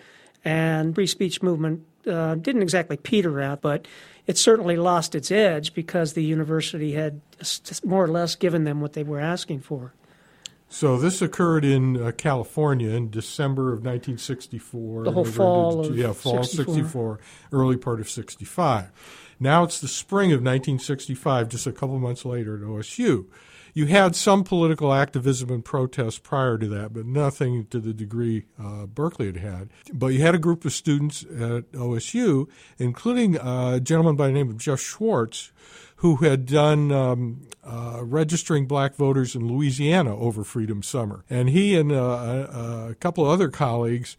and 0.44 0.94
free 0.94 1.06
speech 1.06 1.42
movement 1.42 1.84
uh, 2.06 2.34
didn't 2.37 2.62
exactly 2.62 2.96
peter 2.96 3.40
out, 3.40 3.60
but 3.60 3.87
it 4.26 4.38
certainly 4.38 4.76
lost 4.76 5.14
its 5.14 5.30
edge 5.30 5.75
because 5.75 6.12
the 6.12 6.22
university 6.22 6.92
had 6.92 7.20
more 7.84 8.04
or 8.04 8.08
less 8.08 8.34
given 8.34 8.64
them 8.64 8.80
what 8.80 8.92
they 8.92 9.02
were 9.02 9.20
asking 9.20 9.60
for. 9.60 9.94
So 10.70 10.98
this 10.98 11.22
occurred 11.22 11.64
in 11.64 12.00
uh, 12.00 12.12
California 12.12 12.90
in 12.90 13.10
December 13.10 13.72
of 13.72 13.78
1964. 13.78 15.04
The 15.04 15.12
whole 15.12 15.25
fall 15.25 15.87
of 15.87 15.96
yeah, 15.96 16.12
fall 16.12 16.44
64. 16.44 16.75
64, 16.75 17.20
early 17.52 17.78
part 17.78 18.00
of 18.00 18.10
65. 18.10 18.90
Now 19.40 19.64
it's 19.64 19.80
the 19.80 19.88
spring 19.88 20.30
of 20.32 20.40
1965, 20.40 21.48
just 21.48 21.66
a 21.66 21.72
couple 21.72 21.98
months 21.98 22.26
later 22.26 22.56
at 22.56 22.62
OSU. 22.62 23.26
You 23.78 23.87
had 23.87 24.16
some 24.16 24.42
political 24.42 24.92
activism 24.92 25.50
and 25.50 25.64
protest 25.64 26.25
prior 26.25 26.58
to 26.58 26.66
that, 26.66 26.92
but 26.92 27.06
nothing 27.06 27.66
to 27.66 27.78
the 27.78 27.94
degree 27.94 28.47
uh, 28.61 28.87
Berkeley 28.87 29.26
had 29.26 29.37
had. 29.37 29.68
But 29.92 30.08
you 30.08 30.20
had 30.20 30.35
a 30.35 30.38
group 30.38 30.64
of 30.64 30.73
students 30.73 31.23
at 31.23 31.70
OSU, 31.70 32.49
including 32.78 33.37
a 33.37 33.78
gentleman 33.78 34.16
by 34.16 34.26
the 34.26 34.32
name 34.32 34.49
of 34.49 34.58
Jeff 34.58 34.80
Schwartz, 34.80 35.52
who 35.99 36.16
had 36.16 36.44
done 36.44 36.90
um, 36.90 37.42
uh, 37.62 38.00
registering 38.02 38.66
black 38.66 38.97
voters 38.97 39.37
in 39.37 39.47
Louisiana 39.47 40.16
over 40.16 40.42
Freedom 40.42 40.82
Summer. 40.82 41.25
And 41.30 41.49
he 41.49 41.76
and 41.76 41.92
uh, 41.92 41.94
a, 41.94 42.88
a 42.90 42.94
couple 42.97 43.26
of 43.26 43.30
other 43.30 43.49
colleagues 43.49 44.16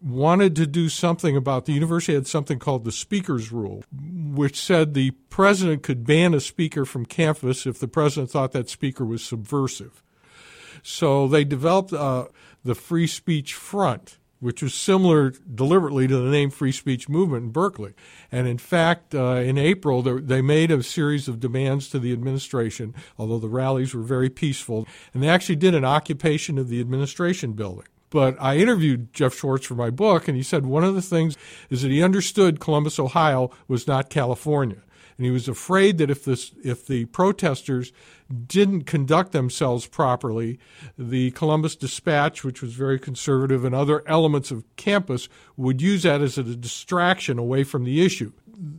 wanted 0.00 0.54
to 0.56 0.66
do 0.66 0.88
something 0.88 1.36
about 1.36 1.64
the 1.64 1.72
university 1.72 2.14
had 2.14 2.26
something 2.26 2.58
called 2.58 2.84
the 2.84 2.92
speaker's 2.92 3.50
rule, 3.50 3.82
which 3.92 4.60
said 4.60 4.94
the 4.94 5.10
president 5.30 5.82
could 5.82 6.06
ban 6.06 6.34
a 6.34 6.40
speaker 6.40 6.84
from 6.84 7.04
campus 7.04 7.66
if 7.66 7.78
the 7.78 7.88
president 7.88 8.30
thought 8.30 8.52
that 8.52 8.68
speaker 8.68 9.04
was 9.04 9.24
subversive. 9.24 10.02
So 10.82 11.26
they 11.26 11.44
developed 11.44 11.92
uh, 11.92 12.28
the 12.64 12.76
Free 12.76 13.08
Speech 13.08 13.54
Front, 13.54 14.18
which 14.38 14.62
was 14.62 14.72
similar 14.72 15.30
deliberately 15.30 16.06
to 16.06 16.16
the 16.16 16.30
name 16.30 16.50
Free 16.50 16.70
Speech 16.70 17.08
Movement 17.08 17.44
in 17.46 17.50
Berkeley. 17.50 17.94
And 18.30 18.46
in 18.46 18.58
fact, 18.58 19.14
uh, 19.14 19.36
in 19.36 19.58
April, 19.58 20.02
they 20.02 20.42
made 20.42 20.70
a 20.70 20.82
series 20.84 21.26
of 21.26 21.40
demands 21.40 21.88
to 21.90 21.98
the 21.98 22.12
administration, 22.12 22.94
although 23.18 23.40
the 23.40 23.48
rallies 23.48 23.94
were 23.94 24.02
very 24.02 24.30
peaceful. 24.30 24.86
And 25.12 25.22
they 25.22 25.28
actually 25.28 25.56
did 25.56 25.74
an 25.74 25.84
occupation 25.84 26.56
of 26.56 26.68
the 26.68 26.80
administration 26.80 27.54
building. 27.54 27.86
But 28.10 28.36
I 28.40 28.56
interviewed 28.56 29.12
Jeff 29.12 29.34
Schwartz 29.34 29.66
for 29.66 29.74
my 29.74 29.90
book, 29.90 30.28
and 30.28 30.36
he 30.36 30.42
said 30.42 30.66
one 30.66 30.84
of 30.84 30.94
the 30.94 31.02
things 31.02 31.36
is 31.70 31.82
that 31.82 31.90
he 31.90 32.02
understood 32.02 32.60
Columbus, 32.60 32.98
Ohio 32.98 33.50
was 33.66 33.86
not 33.86 34.10
California. 34.10 34.82
And 35.18 35.24
he 35.24 35.32
was 35.32 35.48
afraid 35.48 35.98
that 35.98 36.10
if, 36.10 36.24
this, 36.24 36.52
if 36.62 36.86
the 36.86 37.06
protesters 37.06 37.92
didn't 38.46 38.84
conduct 38.84 39.32
themselves 39.32 39.84
properly, 39.86 40.60
the 40.96 41.32
Columbus 41.32 41.74
Dispatch, 41.74 42.44
which 42.44 42.62
was 42.62 42.74
very 42.74 43.00
conservative, 43.00 43.64
and 43.64 43.74
other 43.74 44.04
elements 44.06 44.52
of 44.52 44.64
campus 44.76 45.28
would 45.56 45.82
use 45.82 46.04
that 46.04 46.20
as 46.20 46.38
a 46.38 46.44
distraction 46.44 47.36
away 47.36 47.64
from 47.64 47.82
the 47.82 48.04
issue. 48.04 48.32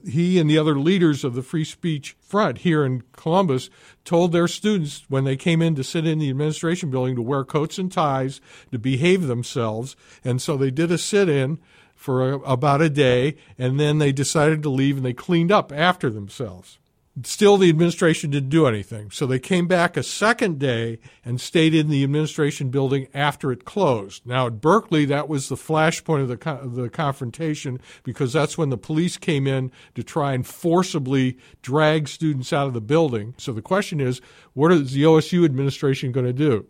He 0.07 0.39
and 0.39 0.49
the 0.49 0.57
other 0.57 0.77
leaders 0.77 1.23
of 1.23 1.35
the 1.35 1.41
free 1.41 1.63
speech 1.63 2.15
front 2.19 2.59
here 2.59 2.83
in 2.83 3.03
Columbus 3.13 3.69
told 4.03 4.31
their 4.31 4.47
students 4.47 5.05
when 5.07 5.23
they 5.23 5.37
came 5.37 5.61
in 5.61 5.75
to 5.75 5.83
sit 5.83 6.05
in 6.05 6.19
the 6.19 6.29
administration 6.29 6.89
building 6.89 7.15
to 7.15 7.21
wear 7.21 7.43
coats 7.43 7.77
and 7.77 7.91
ties, 7.91 8.41
to 8.71 8.79
behave 8.79 9.27
themselves. 9.27 9.95
And 10.23 10.41
so 10.41 10.57
they 10.57 10.71
did 10.71 10.91
a 10.91 10.97
sit 10.97 11.29
in 11.29 11.59
for 11.95 12.31
a, 12.31 12.39
about 12.39 12.81
a 12.81 12.89
day, 12.89 13.35
and 13.57 13.79
then 13.79 13.97
they 13.97 14.11
decided 14.11 14.63
to 14.63 14.69
leave 14.69 14.97
and 14.97 15.05
they 15.05 15.13
cleaned 15.13 15.51
up 15.51 15.71
after 15.71 16.09
themselves. 16.09 16.79
Still, 17.23 17.57
the 17.57 17.69
administration 17.69 18.29
didn't 18.29 18.49
do 18.49 18.65
anything. 18.65 19.11
So 19.11 19.25
they 19.25 19.39
came 19.39 19.67
back 19.67 19.97
a 19.97 20.03
second 20.03 20.57
day 20.57 20.99
and 21.25 21.41
stayed 21.41 21.73
in 21.73 21.89
the 21.89 22.03
administration 22.03 22.69
building 22.69 23.07
after 23.13 23.51
it 23.51 23.65
closed. 23.65 24.25
Now, 24.25 24.47
at 24.47 24.61
Berkeley, 24.61 25.05
that 25.05 25.27
was 25.27 25.49
the 25.49 25.55
flashpoint 25.55 26.21
of 26.21 26.27
the, 26.29 26.37
co- 26.37 26.65
the 26.67 26.89
confrontation 26.89 27.81
because 28.03 28.31
that's 28.31 28.57
when 28.57 28.69
the 28.69 28.77
police 28.77 29.17
came 29.17 29.47
in 29.47 29.71
to 29.95 30.03
try 30.03 30.33
and 30.33 30.47
forcibly 30.47 31.37
drag 31.61 32.07
students 32.07 32.53
out 32.53 32.67
of 32.67 32.73
the 32.73 32.81
building. 32.81 33.33
So 33.37 33.51
the 33.51 33.61
question 33.61 33.99
is 33.99 34.21
what 34.53 34.71
is 34.71 34.93
the 34.93 35.03
OSU 35.03 35.43
administration 35.43 36.11
going 36.11 36.27
to 36.27 36.33
do? 36.33 36.67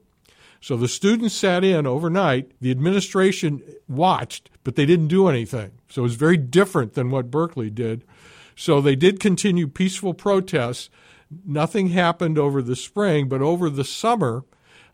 So 0.61 0.75
the 0.75 0.87
students 0.87 1.35
sat 1.35 1.63
in 1.63 1.85
overnight. 1.85 2.51
The 2.59 2.71
administration 2.71 3.61
watched, 3.87 4.49
but 4.63 4.75
they 4.75 4.85
didn't 4.85 5.07
do 5.07 5.27
anything. 5.27 5.71
So 5.89 6.01
it 6.01 6.03
was 6.03 6.15
very 6.15 6.37
different 6.37 6.93
than 6.93 7.11
what 7.11 7.31
Berkeley 7.31 7.69
did. 7.69 8.03
So 8.59 8.81
they 8.81 8.97
did 8.97 9.21
continue 9.21 9.69
peaceful 9.69 10.13
protests. 10.13 10.89
Nothing 11.45 11.91
happened 11.91 12.37
over 12.37 12.61
the 12.61 12.75
spring, 12.75 13.29
but 13.29 13.41
over 13.41 13.69
the 13.69 13.85
summer, 13.85 14.43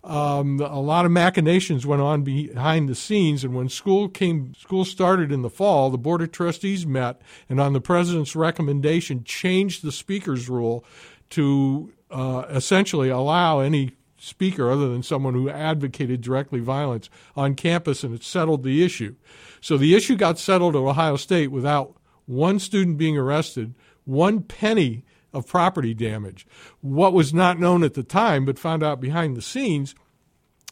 um, 0.03 0.59
a 0.59 0.79
lot 0.79 1.05
of 1.05 1.11
machinations 1.11 1.83
went 1.83 2.03
on 2.03 2.21
behind 2.21 2.87
the 2.87 2.93
scenes. 2.93 3.43
And 3.43 3.55
when 3.55 3.69
school 3.69 4.07
came, 4.07 4.53
school 4.53 4.85
started 4.85 5.31
in 5.31 5.41
the 5.41 5.49
fall, 5.49 5.89
the 5.89 5.97
board 5.97 6.21
of 6.21 6.31
trustees 6.31 6.85
met, 6.85 7.19
and 7.49 7.59
on 7.59 7.73
the 7.73 7.81
president's 7.81 8.35
recommendation, 8.35 9.23
changed 9.23 9.83
the 9.83 9.91
speaker's 9.91 10.47
rule 10.47 10.85
to 11.31 11.91
uh, 12.11 12.45
essentially 12.49 13.09
allow 13.09 13.61
any 13.61 13.93
speaker 14.19 14.69
other 14.69 14.89
than 14.89 15.01
someone 15.01 15.33
who 15.33 15.49
advocated 15.49 16.21
directly 16.21 16.59
violence 16.59 17.09
on 17.35 17.55
campus, 17.55 18.03
and 18.03 18.13
it 18.13 18.23
settled 18.23 18.61
the 18.61 18.85
issue. 18.85 19.15
So 19.59 19.75
the 19.75 19.95
issue 19.95 20.15
got 20.15 20.37
settled 20.37 20.75
at 20.75 20.79
Ohio 20.79 21.15
State 21.15 21.47
without 21.47 21.97
one 22.25 22.59
student 22.59 22.97
being 22.97 23.17
arrested, 23.17 23.73
one 24.03 24.41
penny 24.41 25.03
of 25.33 25.47
property 25.47 25.93
damage. 25.93 26.47
What 26.81 27.13
was 27.13 27.33
not 27.33 27.59
known 27.59 27.83
at 27.83 27.93
the 27.93 28.03
time, 28.03 28.45
but 28.45 28.57
found 28.57 28.83
out 28.83 29.01
behind 29.01 29.35
the 29.35 29.41
scenes, 29.41 29.95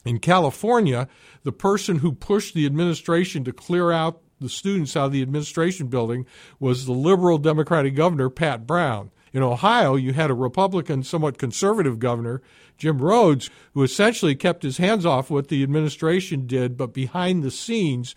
in 0.05 0.19
California, 0.19 1.07
the 1.43 1.51
person 1.51 1.99
who 1.99 2.11
pushed 2.11 2.53
the 2.53 2.65
administration 2.65 3.43
to 3.45 3.53
clear 3.53 3.91
out 3.91 4.21
the 4.39 4.49
students 4.49 4.97
out 4.97 5.05
of 5.05 5.11
the 5.13 5.21
administration 5.21 5.87
building 5.87 6.25
was 6.59 6.85
the 6.85 6.91
liberal 6.91 7.37
Democratic 7.37 7.95
governor, 7.95 8.29
Pat 8.29 8.67
Brown. 8.67 9.11
In 9.31 9.41
Ohio, 9.41 9.95
you 9.95 10.13
had 10.13 10.29
a 10.29 10.35
Republican, 10.35 11.03
somewhat 11.03 11.37
conservative 11.37 11.99
governor, 11.99 12.41
Jim 12.77 13.01
Rhodes, 13.01 13.49
who 13.73 13.81
essentially 13.81 14.35
kept 14.35 14.63
his 14.63 14.77
hands 14.77 15.05
off 15.05 15.29
what 15.29 15.47
the 15.47 15.63
administration 15.63 16.45
did, 16.45 16.77
but 16.77 16.93
behind 16.93 17.41
the 17.41 17.51
scenes 17.51 18.13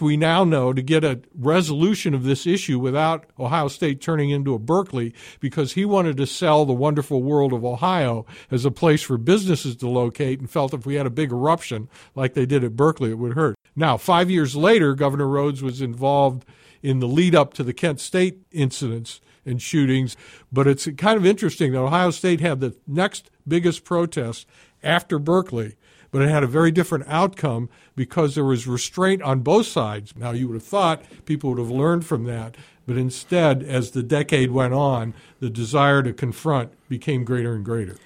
we 0.00 0.16
now 0.16 0.44
know 0.44 0.72
to 0.72 0.82
get 0.82 1.04
a 1.04 1.20
resolution 1.34 2.14
of 2.14 2.24
this 2.24 2.46
issue 2.46 2.78
without 2.78 3.26
Ohio 3.38 3.68
State 3.68 4.00
turning 4.00 4.30
into 4.30 4.54
a 4.54 4.58
Berkeley 4.58 5.14
because 5.40 5.72
he 5.72 5.84
wanted 5.84 6.16
to 6.16 6.26
sell 6.26 6.64
the 6.64 6.72
wonderful 6.72 7.22
world 7.22 7.52
of 7.52 7.64
Ohio 7.64 8.26
as 8.50 8.64
a 8.64 8.70
place 8.70 9.02
for 9.02 9.18
businesses 9.18 9.76
to 9.76 9.88
locate 9.88 10.40
and 10.40 10.50
felt 10.50 10.74
if 10.74 10.86
we 10.86 10.94
had 10.94 11.06
a 11.06 11.10
big 11.10 11.32
eruption 11.32 11.88
like 12.14 12.34
they 12.34 12.46
did 12.46 12.64
at 12.64 12.76
Berkeley, 12.76 13.10
it 13.10 13.18
would 13.18 13.34
hurt. 13.34 13.56
Now, 13.74 13.96
five 13.96 14.30
years 14.30 14.56
later, 14.56 14.94
Governor 14.94 15.28
Rhodes 15.28 15.62
was 15.62 15.80
involved 15.80 16.44
in 16.82 17.00
the 17.00 17.08
lead 17.08 17.34
up 17.34 17.54
to 17.54 17.62
the 17.62 17.72
Kent 17.72 18.00
State 18.00 18.40
incidents 18.50 19.20
and 19.44 19.62
shootings, 19.62 20.16
but 20.52 20.66
it's 20.66 20.86
kind 20.96 21.16
of 21.16 21.24
interesting 21.24 21.72
that 21.72 21.78
Ohio 21.78 22.10
State 22.10 22.40
had 22.40 22.60
the 22.60 22.76
next 22.86 23.30
biggest 23.46 23.84
protest 23.84 24.46
after 24.82 25.18
Berkeley 25.18 25.76
but 26.10 26.22
it 26.22 26.28
had 26.28 26.42
a 26.42 26.46
very 26.46 26.70
different 26.70 27.04
outcome 27.08 27.68
because 27.94 28.34
there 28.34 28.44
was 28.44 28.66
restraint 28.66 29.22
on 29.22 29.40
both 29.40 29.66
sides. 29.66 30.14
Now, 30.16 30.30
you 30.30 30.48
would 30.48 30.54
have 30.54 30.62
thought 30.62 31.02
people 31.24 31.50
would 31.50 31.58
have 31.58 31.70
learned 31.70 32.06
from 32.06 32.24
that, 32.24 32.56
but 32.86 32.96
instead, 32.96 33.62
as 33.62 33.90
the 33.90 34.02
decade 34.02 34.50
went 34.50 34.74
on, 34.74 35.14
the 35.40 35.50
desire 35.50 36.02
to 36.02 36.12
confront 36.12 36.72
became 36.88 37.24
greater 37.24 37.54
and 37.54 37.64
greater. 37.64 37.96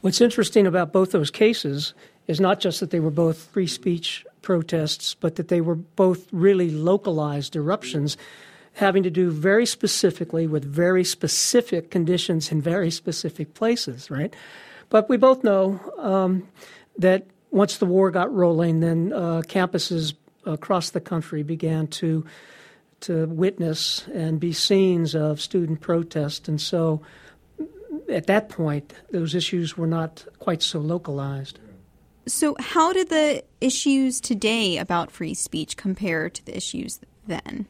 What's 0.00 0.20
interesting 0.20 0.66
about 0.66 0.92
both 0.92 1.12
those 1.12 1.30
cases 1.30 1.94
is 2.26 2.40
not 2.40 2.60
just 2.60 2.80
that 2.80 2.90
they 2.90 3.00
were 3.00 3.10
both 3.10 3.38
free 3.52 3.66
speech 3.66 4.26
protests, 4.42 5.14
but 5.14 5.36
that 5.36 5.48
they 5.48 5.60
were 5.60 5.76
both 5.76 6.26
really 6.32 6.70
localized 6.70 7.54
eruptions 7.54 8.16
having 8.74 9.02
to 9.02 9.10
do 9.10 9.30
very 9.30 9.66
specifically 9.66 10.46
with 10.46 10.64
very 10.64 11.04
specific 11.04 11.90
conditions 11.90 12.50
in 12.50 12.60
very 12.60 12.90
specific 12.90 13.54
places, 13.54 14.10
right? 14.10 14.34
But 14.88 15.08
we 15.08 15.16
both 15.16 15.44
know 15.44 15.78
um, 15.98 16.48
that 16.98 17.26
once 17.52 17.76
the 17.76 17.86
war 17.86 18.10
got 18.10 18.34
rolling, 18.34 18.80
then 18.80 19.12
uh, 19.12 19.42
campuses 19.46 20.14
across 20.44 20.90
the 20.90 21.00
country 21.00 21.44
began 21.44 21.86
to 21.86 22.24
to 23.00 23.26
witness 23.26 24.06
and 24.14 24.38
be 24.38 24.52
scenes 24.52 25.14
of 25.14 25.40
student 25.40 25.80
protest, 25.80 26.48
and 26.48 26.60
so 26.60 27.02
at 28.08 28.26
that 28.26 28.48
point, 28.48 28.92
those 29.10 29.34
issues 29.34 29.76
were 29.76 29.86
not 29.86 30.24
quite 30.38 30.62
so 30.62 30.78
localized. 30.78 31.58
So, 32.26 32.54
how 32.58 32.92
did 32.92 33.08
the 33.08 33.42
issues 33.60 34.20
today 34.20 34.78
about 34.78 35.10
free 35.10 35.34
speech 35.34 35.76
compare 35.76 36.30
to 36.30 36.44
the 36.44 36.56
issues 36.56 37.00
then? 37.26 37.66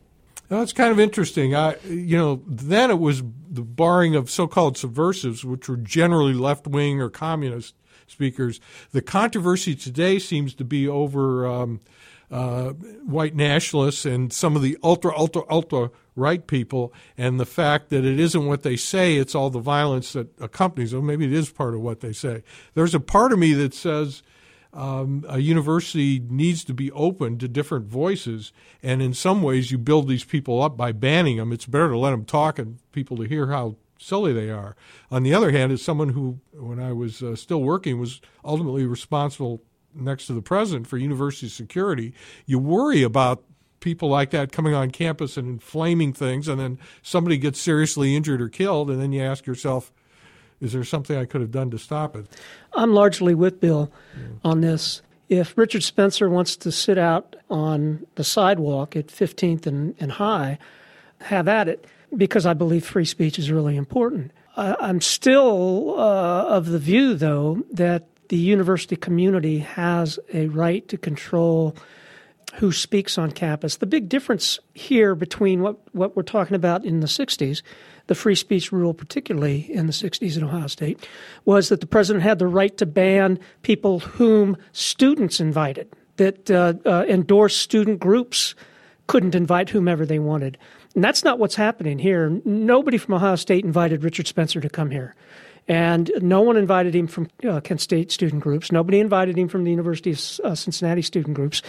Well, 0.51 0.63
it's 0.63 0.75
kind 0.75 0.93
of 0.93 1.01
interesting. 1.01 1.55
I, 1.55 1.77
you 1.89 2.19
know, 2.19 2.43
then 2.47 2.91
it 2.91 2.99
was 2.99 3.23
the 3.51 3.63
barring 3.63 4.15
of 4.15 4.31
so-called 4.31 4.77
subversives, 4.77 5.45
which 5.45 5.69
were 5.69 5.79
generally 5.79 6.35
left-wing 6.35 7.01
or 7.01 7.09
communist 7.09 7.75
speakers. 8.07 8.61
The 8.93 9.03
controversy 9.03 9.75
today 9.75 10.19
seems 10.19 10.55
to 10.55 10.65
be 10.65 10.89
over 10.89 11.47
um, 11.47 11.81
uh, 12.31 12.71
white 12.71 13.37
nationalists 13.37 14.07
and 14.07 14.33
some 14.33 14.57
of 14.57 14.63
the 14.63 14.79
ultra, 14.83 15.17
ultra, 15.17 15.43
ultra 15.51 15.91
right 16.17 16.47
people, 16.47 16.93
and 17.17 17.39
the 17.39 17.47
fact 17.47 17.91
that 17.91 18.05
it 18.05 18.19
isn't 18.19 18.47
what 18.47 18.63
they 18.63 18.77
say, 18.77 19.17
it's 19.17 19.35
all 19.35 19.51
the 19.51 19.59
violence 19.59 20.13
that 20.13 20.29
accompanies 20.41 20.91
them. 20.91 21.07
Maybe 21.07 21.27
it 21.27 21.33
is 21.33 21.51
part 21.51 21.75
of 21.75 21.81
what 21.81 22.01
they 22.01 22.13
say. 22.13 22.43
There's 22.75 22.95
a 22.95 23.01
part 23.01 23.33
of 23.33 23.39
me 23.39 23.53
that 23.55 23.75
says, 23.75 24.23
um, 24.75 25.25
a 25.29 25.39
university 25.39 26.19
needs 26.19 26.65
to 26.65 26.75
be 26.75 26.91
open 26.93 27.39
to 27.39 27.49
different 27.49 27.87
voices. 27.87 28.53
And 28.83 29.03
in 29.03 29.13
some 29.13 29.43
ways, 29.43 29.71
you 29.71 29.77
build 29.77 30.09
these 30.09 30.25
people 30.25 30.63
up 30.63 30.77
by 30.77 30.93
banning 30.93 31.37
them. 31.37 31.53
It's 31.53 31.67
better 31.67 31.91
to 31.91 31.99
let 31.99 32.11
them 32.11 32.25
talk 32.25 32.59
and 32.59 32.79
people 32.93 33.19
to 33.19 33.25
hear 33.25 33.49
how 33.49 33.77
silly 34.03 34.33
they 34.33 34.51
are. 34.51 34.77
On 35.11 35.23
the 35.23 35.35
other 35.35 35.51
hand, 35.51 35.73
as 35.73 35.83
someone 35.83 36.11
who, 36.11 36.41
when 36.53 36.81
I 36.81 36.93
was 36.93 37.23
uh, 37.23 37.37
still 37.37 37.63
working, 37.63 37.99
was 37.99 38.21
ultimately 38.45 38.85
responsible 38.87 39.63
next 39.95 40.27
to 40.27 40.33
the 40.33 40.43
president 40.43 40.87
for 40.87 40.97
university 40.97 41.49
security, 41.49 42.15
you 42.47 42.59
worry 42.59 43.03
about 43.03 43.45
people 43.81 44.09
like 44.09 44.31
that 44.31 44.53
coming 44.53 44.75
on 44.75 44.91
campus 44.91 45.37
and 45.37 45.49
inflaming 45.49 46.13
things, 46.13 46.49
and 46.49 46.59
then 46.59 46.79
somebody 47.03 47.37
gets 47.37 47.61
seriously 47.61 48.17
injured 48.17 48.41
or 48.41 48.49
killed, 48.49 48.91
and 48.91 49.01
then 49.01 49.13
you 49.13 49.23
ask 49.23 49.47
yourself, 49.47 49.93
is 50.61 50.73
there 50.73 50.85
something 50.85 51.17
I 51.17 51.25
could 51.25 51.41
have 51.41 51.51
done 51.51 51.71
to 51.73 51.79
stop 51.79 52.15
it? 52.17 52.27
I'm 52.73 52.95
largely 52.95 53.35
with 53.35 53.61
Bill 53.61 53.91
yeah. 54.17 54.25
on 54.45 54.61
this. 54.61 55.03
If 55.29 55.59
Richard 55.59 55.83
Spencer 55.83 56.31
wants 56.31 56.57
to 56.57 56.71
sit 56.71 56.99
out 56.99 57.37
on 57.51 58.07
the 58.15 58.25
sidewalk 58.25 58.95
at 58.95 59.09
15th 59.09 59.67
and, 59.67 59.95
and 59.99 60.13
High, 60.13 60.59
have 61.23 61.49
at 61.49 61.69
it, 61.69 61.87
because 62.17 62.47
I 62.47 62.55
believe 62.55 62.85
free 62.85 63.05
speech 63.05 63.39
is 63.39 63.51
really 63.51 63.77
important. 63.77 64.33
I, 64.57 64.77
I'm 64.81 65.01
still 65.01 65.99
uh, 65.99 66.45
of 66.47 66.67
the 66.67 66.79
view, 66.79 67.15
though, 67.15 67.63
that 67.73 68.09
the 68.29 68.37
university 68.37 68.97
community 68.97 69.59
has 69.59 70.19
a 70.33 70.47
right 70.49 70.87
to 70.89 70.97
control 70.97 71.77
who 72.55 72.71
speaks 72.71 73.17
on 73.17 73.31
campus. 73.31 73.77
The 73.77 73.87
big 73.87 74.09
difference 74.09 74.59
here 74.75 75.15
between 75.15 75.63
what, 75.63 75.79
what 75.95 76.17
we're 76.17 76.23
talking 76.23 76.55
about 76.55 76.85
in 76.85 77.01
the 77.01 77.07
60s, 77.07 77.63
the 78.09 78.15
free 78.15 78.35
speech 78.35 78.73
rule, 78.73 78.93
particularly 78.93 79.73
in 79.73 79.87
the 79.87 79.93
60s 79.93 80.37
in 80.37 80.45
Ohio 80.45 80.67
State, 80.67 81.07
was 81.45 81.69
that 81.69 81.81
the 81.81 81.87
president 81.87 82.23
had 82.23 82.39
the 82.39 82.47
right 82.47 82.77
to 82.77 82.87
ban 82.87 83.39
people 83.63 84.01
whom 84.01 84.57
students 84.73 85.41
invited, 85.41 85.91
that 86.17 86.51
uh, 86.51 86.75
uh, 86.85 87.05
endorsed 87.09 87.59
student 87.59 88.01
groups 88.01 88.55
couldn't 89.07 89.35
invite 89.35 89.71
whomever 89.71 90.05
they 90.05 90.19
wanted. 90.19 90.59
And 90.95 91.03
that's 91.03 91.25
not 91.25 91.39
what's 91.39 91.55
happening 91.55 91.99
here. 91.99 92.41
Nobody 92.45 92.99
from 92.99 93.15
Ohio 93.15 93.37
State 93.37 93.65
invited 93.65 94.05
Richard 94.05 94.27
Spencer 94.27 94.61
to 94.61 94.69
come 94.69 94.91
here. 94.91 95.15
And 95.69 96.11
no 96.21 96.43
one 96.43 96.57
invited 96.57 96.95
him 96.95 97.07
from 97.07 97.29
uh, 97.49 97.61
Kent 97.61 97.81
State 97.81 98.11
student 98.11 98.43
groups. 98.43 98.73
Nobody 98.73 98.99
invited 98.99 99.39
him 99.39 99.49
from 99.49 99.65
the 99.65 99.71
University 99.71 100.11
of 100.11 100.19
uh, 100.45 100.55
Cincinnati 100.55 101.03
student 101.03 101.35
groups. 101.35 101.63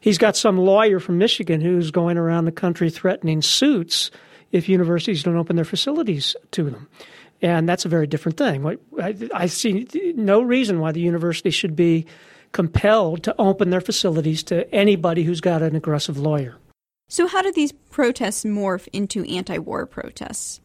He's 0.00 0.18
got 0.18 0.36
some 0.36 0.58
lawyer 0.58 1.00
from 1.00 1.18
Michigan 1.18 1.60
who's 1.60 1.90
going 1.90 2.18
around 2.18 2.44
the 2.44 2.52
country 2.52 2.90
threatening 2.90 3.42
suits 3.42 4.10
if 4.52 4.68
universities 4.68 5.22
don't 5.22 5.36
open 5.36 5.56
their 5.56 5.64
facilities 5.64 6.36
to 6.52 6.64
them. 6.70 6.88
And 7.40 7.68
that's 7.68 7.84
a 7.84 7.88
very 7.88 8.06
different 8.06 8.36
thing. 8.36 8.66
I, 9.00 9.16
I 9.32 9.46
see 9.46 9.86
no 10.16 10.42
reason 10.42 10.80
why 10.80 10.92
the 10.92 11.00
university 11.00 11.50
should 11.50 11.76
be 11.76 12.06
compelled 12.52 13.22
to 13.24 13.34
open 13.38 13.70
their 13.70 13.80
facilities 13.80 14.42
to 14.44 14.72
anybody 14.74 15.22
who's 15.22 15.40
got 15.40 15.62
an 15.62 15.76
aggressive 15.76 16.18
lawyer. 16.18 16.56
So, 17.08 17.26
how 17.26 17.40
did 17.40 17.54
these 17.54 17.72
protests 17.72 18.44
morph 18.44 18.86
into 18.92 19.24
anti 19.24 19.58
war 19.58 19.86
protests? 19.86 20.60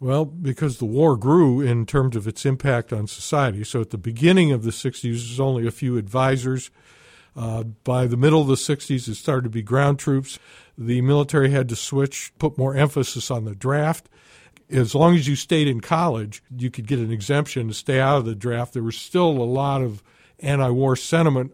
Well, 0.00 0.24
because 0.24 0.78
the 0.78 0.84
war 0.84 1.16
grew 1.16 1.60
in 1.60 1.84
terms 1.84 2.14
of 2.14 2.28
its 2.28 2.46
impact 2.46 2.92
on 2.92 3.08
society. 3.08 3.64
So, 3.64 3.80
at 3.80 3.90
the 3.90 3.98
beginning 3.98 4.52
of 4.52 4.62
the 4.62 4.70
60s, 4.70 5.02
there 5.02 5.12
was 5.12 5.40
only 5.40 5.66
a 5.66 5.72
few 5.72 5.98
advisors. 5.98 6.70
Uh, 7.36 7.64
by 7.84 8.06
the 8.06 8.16
middle 8.16 8.40
of 8.40 8.48
the 8.48 8.54
60s, 8.54 9.08
it 9.08 9.14
started 9.16 9.44
to 9.44 9.50
be 9.50 9.62
ground 9.62 9.98
troops. 9.98 10.38
The 10.76 11.00
military 11.02 11.50
had 11.50 11.68
to 11.68 11.76
switch, 11.76 12.32
put 12.38 12.56
more 12.56 12.74
emphasis 12.74 13.30
on 13.30 13.44
the 13.44 13.54
draft. 13.54 14.08
As 14.70 14.94
long 14.94 15.16
as 15.16 15.26
you 15.26 15.34
stayed 15.34 15.66
in 15.66 15.80
college, 15.80 16.42
you 16.56 16.70
could 16.70 16.86
get 16.86 16.98
an 16.98 17.10
exemption 17.10 17.68
to 17.68 17.74
stay 17.74 18.00
out 18.00 18.18
of 18.18 18.26
the 18.26 18.34
draft. 18.34 18.74
There 18.74 18.82
was 18.82 18.96
still 18.96 19.30
a 19.30 19.44
lot 19.44 19.82
of 19.82 20.02
anti 20.40 20.70
war 20.70 20.94
sentiment 20.94 21.52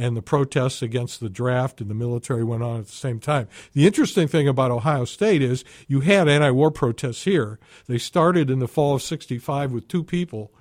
and 0.00 0.16
the 0.16 0.22
protests 0.22 0.80
against 0.80 1.20
the 1.20 1.28
draft 1.28 1.78
and 1.78 1.90
the 1.90 1.94
military 1.94 2.42
went 2.42 2.62
on 2.62 2.80
at 2.80 2.86
the 2.86 2.92
same 2.92 3.20
time. 3.20 3.46
The 3.74 3.86
interesting 3.86 4.28
thing 4.28 4.48
about 4.48 4.70
Ohio 4.70 5.04
State 5.04 5.42
is 5.42 5.62
you 5.88 6.00
had 6.00 6.26
anti 6.26 6.50
war 6.50 6.70
protests 6.70 7.24
here. 7.24 7.58
They 7.86 7.98
started 7.98 8.50
in 8.50 8.60
the 8.60 8.66
fall 8.66 8.94
of 8.94 9.02
65 9.02 9.72
with 9.72 9.88
two 9.88 10.02
people 10.02 10.52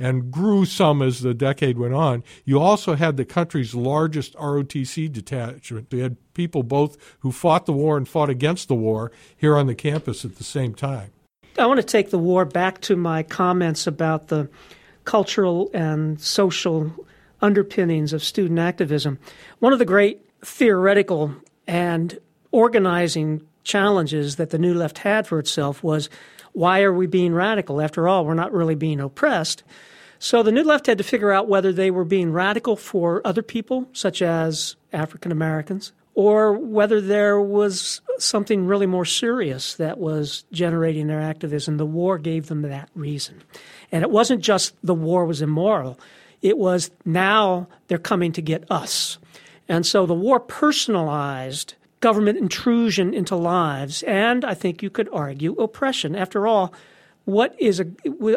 and 0.00 0.32
grew 0.32 0.64
some 0.64 1.00
as 1.00 1.20
the 1.20 1.32
decade 1.32 1.78
went 1.78 1.94
on. 1.94 2.24
You 2.44 2.58
also 2.58 2.96
had 2.96 3.16
the 3.16 3.24
country's 3.24 3.72
largest 3.72 4.34
ROTC 4.34 5.12
detachment. 5.12 5.90
They 5.90 5.98
had 5.98 6.16
people 6.34 6.64
both 6.64 6.96
who 7.20 7.30
fought 7.30 7.66
the 7.66 7.72
war 7.72 7.96
and 7.96 8.08
fought 8.08 8.30
against 8.30 8.66
the 8.66 8.74
war 8.74 9.12
here 9.36 9.56
on 9.56 9.68
the 9.68 9.76
campus 9.76 10.24
at 10.24 10.36
the 10.36 10.44
same 10.44 10.74
time. 10.74 11.12
I 11.56 11.66
want 11.66 11.78
to 11.78 11.86
take 11.86 12.10
the 12.10 12.18
war 12.18 12.44
back 12.44 12.80
to 12.82 12.96
my 12.96 13.22
comments 13.22 13.86
about 13.86 14.26
the 14.26 14.48
cultural 15.04 15.70
and 15.72 16.20
social 16.20 16.92
underpinnings 17.40 18.12
of 18.12 18.22
student 18.22 18.58
activism. 18.58 19.18
One 19.58 19.72
of 19.72 19.78
the 19.78 19.84
great 19.84 20.22
theoretical 20.44 21.34
and 21.66 22.18
organizing 22.50 23.42
challenges 23.64 24.36
that 24.36 24.50
the 24.50 24.58
New 24.58 24.74
Left 24.74 24.98
had 24.98 25.26
for 25.26 25.38
itself 25.38 25.82
was 25.82 26.08
why 26.52 26.82
are 26.82 26.92
we 26.92 27.06
being 27.06 27.34
radical? 27.34 27.80
After 27.80 28.08
all, 28.08 28.24
we're 28.24 28.34
not 28.34 28.52
really 28.52 28.74
being 28.74 29.00
oppressed. 29.00 29.62
So 30.18 30.42
the 30.42 30.50
New 30.50 30.64
Left 30.64 30.86
had 30.86 30.98
to 30.98 31.04
figure 31.04 31.30
out 31.30 31.48
whether 31.48 31.72
they 31.72 31.90
were 31.90 32.04
being 32.04 32.32
radical 32.32 32.74
for 32.74 33.24
other 33.24 33.42
people, 33.42 33.86
such 33.92 34.20
as 34.20 34.74
African 34.92 35.30
Americans, 35.30 35.92
or 36.14 36.54
whether 36.54 37.00
there 37.00 37.40
was 37.40 38.00
something 38.18 38.66
really 38.66 38.86
more 38.86 39.04
serious 39.04 39.76
that 39.76 39.98
was 39.98 40.44
generating 40.50 41.06
their 41.06 41.20
activism. 41.20 41.76
The 41.76 41.86
war 41.86 42.18
gave 42.18 42.48
them 42.48 42.62
that 42.62 42.88
reason. 42.96 43.42
And 43.92 44.02
it 44.02 44.10
wasn't 44.10 44.42
just 44.42 44.74
the 44.82 44.94
war 44.94 45.24
was 45.24 45.40
immoral. 45.40 46.00
It 46.42 46.58
was 46.58 46.90
now 47.04 47.68
they're 47.88 47.98
coming 47.98 48.32
to 48.32 48.42
get 48.42 48.70
us. 48.70 49.18
And 49.68 49.84
so 49.84 50.06
the 50.06 50.14
war 50.14 50.40
personalized 50.40 51.74
government 52.00 52.38
intrusion 52.38 53.12
into 53.12 53.36
lives 53.36 54.02
and 54.04 54.44
I 54.44 54.54
think 54.54 54.82
you 54.82 54.90
could 54.90 55.08
argue 55.12 55.52
oppression. 55.54 56.14
After 56.14 56.46
all, 56.46 56.72
what 57.24 57.54
is 57.58 57.80
a, 57.80 57.86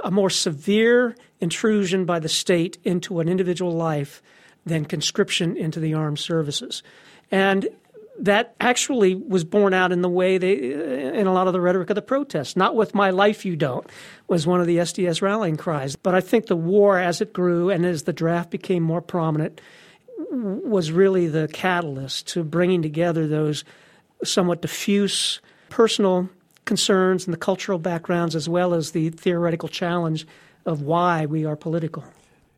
a 0.03 0.11
more 0.11 0.29
severe 0.29 1.15
intrusion 1.39 2.05
by 2.05 2.19
the 2.19 2.27
state 2.27 2.77
into 2.83 3.19
an 3.19 3.29
individual 3.29 3.71
life 3.71 4.21
than 4.65 4.85
conscription 4.85 5.55
into 5.55 5.79
the 5.79 5.93
armed 5.93 6.19
services? 6.19 6.83
And 7.31 7.69
that 8.19 8.55
actually 8.59 9.15
was 9.15 9.43
borne 9.43 9.73
out 9.73 9.91
in 9.91 10.01
the 10.01 10.09
way 10.09 10.37
they, 10.37 10.73
uh, 10.73 11.13
in 11.13 11.27
a 11.27 11.33
lot 11.33 11.47
of 11.47 11.53
the 11.53 11.61
rhetoric 11.61 11.89
of 11.89 11.95
the 11.95 12.01
protests. 12.01 12.55
Not 12.55 12.75
with 12.75 12.93
my 12.93 13.09
life, 13.09 13.45
you 13.45 13.55
don't, 13.55 13.87
was 14.27 14.45
one 14.45 14.61
of 14.61 14.67
the 14.67 14.77
SDS 14.77 15.21
rallying 15.21 15.57
cries. 15.57 15.95
But 15.95 16.13
I 16.13 16.21
think 16.21 16.47
the 16.47 16.55
war, 16.55 16.99
as 16.99 17.21
it 17.21 17.33
grew 17.33 17.69
and 17.69 17.85
as 17.85 18.03
the 18.03 18.13
draft 18.13 18.51
became 18.51 18.83
more 18.83 19.01
prominent, 19.01 19.61
was 20.31 20.91
really 20.91 21.27
the 21.27 21.49
catalyst 21.51 22.27
to 22.27 22.43
bringing 22.43 22.81
together 22.81 23.27
those 23.27 23.63
somewhat 24.23 24.61
diffuse 24.61 25.41
personal 25.69 26.29
concerns 26.65 27.25
and 27.25 27.33
the 27.33 27.39
cultural 27.39 27.79
backgrounds, 27.79 28.35
as 28.35 28.47
well 28.47 28.73
as 28.73 28.91
the 28.91 29.09
theoretical 29.09 29.67
challenge 29.67 30.27
of 30.65 30.81
why 30.81 31.25
we 31.25 31.45
are 31.45 31.55
political. 31.55 32.03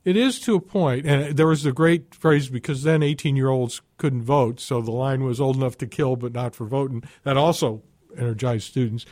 It 0.06 0.18
is 0.18 0.40
to 0.42 0.56
a 0.56 0.60
point, 0.60 1.06
and 1.06 1.38
there 1.38 1.48
was 1.48 1.66
a 1.66 1.72
great 1.72 2.14
phrase 2.14 2.50
because 2.50 2.84
then 2.84 3.02
18 3.02 3.36
year 3.36 3.50
olds 3.50 3.82
couldn't 3.98 4.24
vote, 4.24 4.60
so 4.60 4.82
the 4.82 4.92
line 4.92 5.24
was 5.24 5.40
old 5.40 5.56
enough 5.56 5.78
to 5.78 5.88
kill 5.88 6.16
but 6.16 6.34
not 6.34 6.56
for 6.56 6.66
voting. 6.66 7.04
That 7.24 7.38
also 7.38 7.84
energized 8.18 8.68
students. 8.68 9.06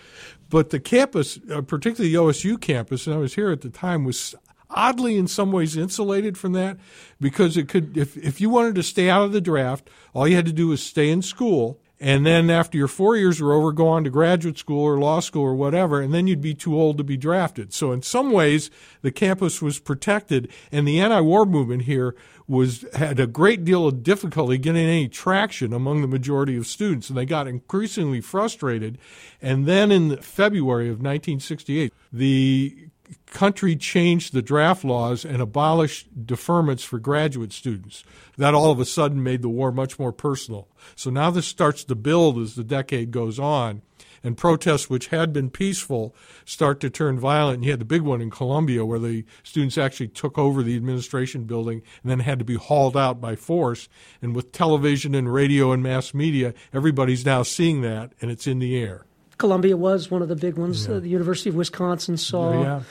But 0.49 0.69
the 0.69 0.79
campus, 0.79 1.39
uh, 1.49 1.61
particularly 1.61 2.13
the 2.13 2.19
OSU 2.19 2.59
campus, 2.59 3.07
and 3.07 3.15
I 3.15 3.19
was 3.19 3.35
here 3.35 3.51
at 3.51 3.61
the 3.61 3.69
time, 3.69 4.03
was 4.03 4.35
oddly 4.69 5.17
in 5.17 5.27
some 5.27 5.51
ways 5.51 5.75
insulated 5.75 6.37
from 6.37 6.53
that 6.53 6.77
because 7.19 7.57
it 7.57 7.67
could 7.67 7.97
if 7.97 8.17
if 8.17 8.39
you 8.39 8.49
wanted 8.49 8.75
to 8.75 8.83
stay 8.83 9.09
out 9.09 9.23
of 9.23 9.31
the 9.31 9.41
draft, 9.41 9.89
all 10.13 10.27
you 10.27 10.35
had 10.35 10.45
to 10.45 10.53
do 10.53 10.67
was 10.67 10.83
stay 10.83 11.09
in 11.09 11.21
school 11.21 11.80
and 12.01 12.25
then 12.25 12.49
after 12.49 12.79
your 12.79 12.87
four 12.87 13.15
years 13.15 13.39
were 13.39 13.53
over, 13.53 13.71
go 13.71 13.87
on 13.87 14.03
to 14.03 14.09
graduate 14.09 14.57
school 14.57 14.83
or 14.83 14.97
law 14.97 15.19
school 15.19 15.43
or 15.43 15.53
whatever, 15.53 16.01
and 16.01 16.11
then 16.11 16.25
you'd 16.25 16.41
be 16.41 16.55
too 16.55 16.75
old 16.75 16.97
to 16.97 17.03
be 17.03 17.15
drafted. 17.15 17.73
So 17.73 17.91
in 17.91 18.01
some 18.01 18.31
ways, 18.31 18.71
the 19.03 19.11
campus 19.11 19.61
was 19.61 19.77
protected, 19.77 20.49
and 20.71 20.87
the 20.87 20.99
anti-war 20.99 21.45
movement 21.45 21.83
here 21.83 22.15
was 22.47 22.83
had 22.95 23.19
a 23.19 23.27
great 23.27 23.63
deal 23.63 23.85
of 23.85 24.01
difficulty 24.01 24.57
getting 24.57 24.87
any 24.87 25.07
traction 25.07 25.73
among 25.73 26.01
the 26.01 26.07
majority 26.07 26.57
of 26.57 26.65
students, 26.65 27.07
and 27.07 27.17
they 27.17 27.25
got 27.25 27.47
increasingly 27.47 28.19
frustrated. 28.19 28.97
And 29.39 29.67
then 29.67 29.91
in 29.91 30.17
February 30.17 30.87
of 30.87 30.97
1968, 30.97 31.93
the 32.11 32.89
country 33.27 33.75
changed 33.75 34.33
the 34.33 34.41
draft 34.41 34.83
laws 34.83 35.25
and 35.25 35.41
abolished 35.41 36.25
deferments 36.25 36.83
for 36.83 36.99
graduate 36.99 37.53
students. 37.53 38.03
That 38.37 38.53
all 38.53 38.71
of 38.71 38.79
a 38.79 38.85
sudden 38.85 39.23
made 39.23 39.41
the 39.41 39.49
war 39.49 39.71
much 39.71 39.99
more 39.99 40.11
personal. 40.11 40.67
So 40.95 41.09
now 41.09 41.31
this 41.31 41.47
starts 41.47 41.83
to 41.85 41.95
build 41.95 42.37
as 42.37 42.55
the 42.55 42.63
decade 42.63 43.11
goes 43.11 43.39
on, 43.39 43.81
and 44.23 44.37
protests 44.37 44.89
which 44.89 45.07
had 45.07 45.33
been 45.33 45.49
peaceful 45.49 46.15
start 46.45 46.79
to 46.81 46.89
turn 46.89 47.19
violent. 47.19 47.55
And 47.55 47.65
you 47.65 47.71
had 47.71 47.81
the 47.81 47.85
big 47.85 48.01
one 48.01 48.21
in 48.21 48.29
Columbia 48.29 48.85
where 48.85 48.99
the 48.99 49.25
students 49.43 49.77
actually 49.77 50.09
took 50.09 50.37
over 50.37 50.61
the 50.63 50.75
administration 50.75 51.45
building 51.45 51.81
and 52.01 52.11
then 52.11 52.19
had 52.19 52.39
to 52.39 52.45
be 52.45 52.55
hauled 52.55 52.95
out 52.95 53.19
by 53.19 53.35
force. 53.35 53.89
And 54.21 54.35
with 54.35 54.51
television 54.51 55.15
and 55.15 55.31
radio 55.31 55.71
and 55.71 55.81
mass 55.81 56.13
media, 56.13 56.53
everybody's 56.73 57.25
now 57.25 57.43
seeing 57.43 57.81
that, 57.81 58.13
and 58.21 58.29
it's 58.29 58.47
in 58.47 58.59
the 58.59 58.77
air. 58.77 59.05
Columbia 59.41 59.75
was 59.75 60.11
one 60.11 60.21
of 60.21 60.29
the 60.29 60.35
big 60.35 60.55
ones. 60.55 60.87
Yeah. 60.87 60.95
Uh, 60.95 60.99
the 60.99 61.09
University 61.09 61.49
of 61.49 61.55
Wisconsin 61.55 62.15
saw. 62.15 62.63
Yeah 62.63 62.81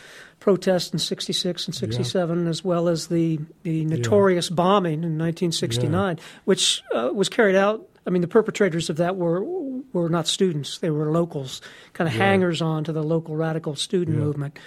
protests 0.40 0.90
in 0.90 0.98
66 0.98 1.66
and 1.66 1.74
67, 1.74 2.44
yeah. 2.44 2.48
as 2.48 2.64
well 2.64 2.88
as 2.88 3.08
the, 3.08 3.38
the 3.62 3.84
notorious 3.84 4.48
bombing 4.48 5.04
in 5.04 5.18
1969, 5.18 6.16
yeah. 6.16 6.22
which 6.46 6.82
uh, 6.94 7.10
was 7.12 7.28
carried 7.28 7.54
out. 7.54 7.86
I 8.06 8.10
mean, 8.10 8.22
the 8.22 8.28
perpetrators 8.28 8.88
of 8.88 8.96
that 8.96 9.16
were 9.16 9.44
were 9.92 10.08
not 10.08 10.26
students; 10.26 10.78
they 10.78 10.88
were 10.88 11.12
locals, 11.12 11.60
kind 11.92 12.08
of 12.08 12.14
hangers 12.14 12.62
on 12.62 12.84
to 12.84 12.92
the 12.92 13.02
local 13.02 13.36
radical 13.36 13.76
student 13.76 14.16
movement. 14.16 14.58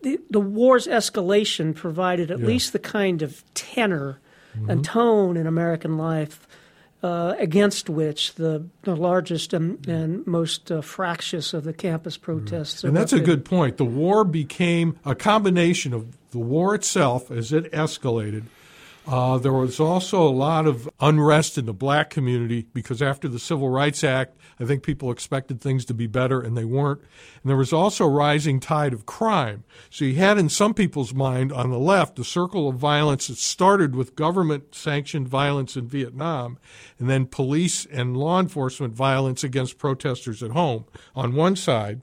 The, 0.00 0.18
the, 0.30 0.40
war's 0.40 0.86
escalation 0.86 1.74
provided 1.74 2.30
at 2.30 2.40
least 2.40 2.72
the 2.72 2.78
kind 2.78 3.20
of 3.20 3.44
tenor 3.52 4.18
mm-hmm. 4.56 4.70
and 4.70 4.82
tone 4.82 5.36
in 5.36 5.46
American 5.46 5.98
life 5.98 6.48
uh, 7.02 7.34
against 7.38 7.90
which 7.90 8.34
the, 8.34 8.64
the 8.82 8.94
largest 8.94 9.52
and, 9.52 9.86
and 9.88 10.26
most 10.26 10.70
uh, 10.70 10.80
fractious 10.80 11.52
of 11.52 11.64
the 11.64 11.72
campus 11.72 12.16
protests. 12.16 12.84
And 12.84 12.96
that's 12.96 13.12
a 13.12 13.20
good 13.20 13.44
point. 13.44 13.76
The 13.76 13.84
war 13.84 14.24
became 14.24 14.98
a 15.04 15.14
combination 15.14 15.92
of 15.92 16.16
the 16.30 16.38
war 16.38 16.74
itself 16.74 17.30
as 17.30 17.52
it 17.52 17.70
escalated– 17.72 18.44
uh, 19.06 19.36
there 19.38 19.52
was 19.52 19.80
also 19.80 20.22
a 20.22 20.30
lot 20.30 20.66
of 20.66 20.88
unrest 21.00 21.58
in 21.58 21.66
the 21.66 21.72
black 21.72 22.10
community 22.10 22.66
because 22.72 23.02
after 23.02 23.26
the 23.26 23.38
Civil 23.38 23.68
Rights 23.68 24.04
Act, 24.04 24.36
I 24.60 24.64
think 24.64 24.84
people 24.84 25.10
expected 25.10 25.60
things 25.60 25.84
to 25.86 25.94
be 25.94 26.06
better 26.06 26.40
and 26.40 26.56
they 26.56 26.64
weren't. 26.64 27.00
And 27.00 27.50
there 27.50 27.56
was 27.56 27.72
also 27.72 28.04
a 28.04 28.10
rising 28.10 28.60
tide 28.60 28.92
of 28.92 29.04
crime. 29.04 29.64
So 29.90 30.04
you 30.04 30.14
had 30.14 30.38
in 30.38 30.48
some 30.48 30.72
people's 30.72 31.12
mind 31.12 31.52
on 31.52 31.70
the 31.70 31.78
left 31.78 32.18
a 32.20 32.24
circle 32.24 32.68
of 32.68 32.76
violence 32.76 33.26
that 33.26 33.38
started 33.38 33.96
with 33.96 34.14
government 34.14 34.74
sanctioned 34.74 35.28
violence 35.28 35.76
in 35.76 35.88
Vietnam 35.88 36.58
and 36.98 37.10
then 37.10 37.26
police 37.26 37.86
and 37.86 38.16
law 38.16 38.38
enforcement 38.38 38.94
violence 38.94 39.42
against 39.42 39.78
protesters 39.78 40.42
at 40.42 40.52
home 40.52 40.84
on 41.16 41.34
one 41.34 41.56
side. 41.56 42.02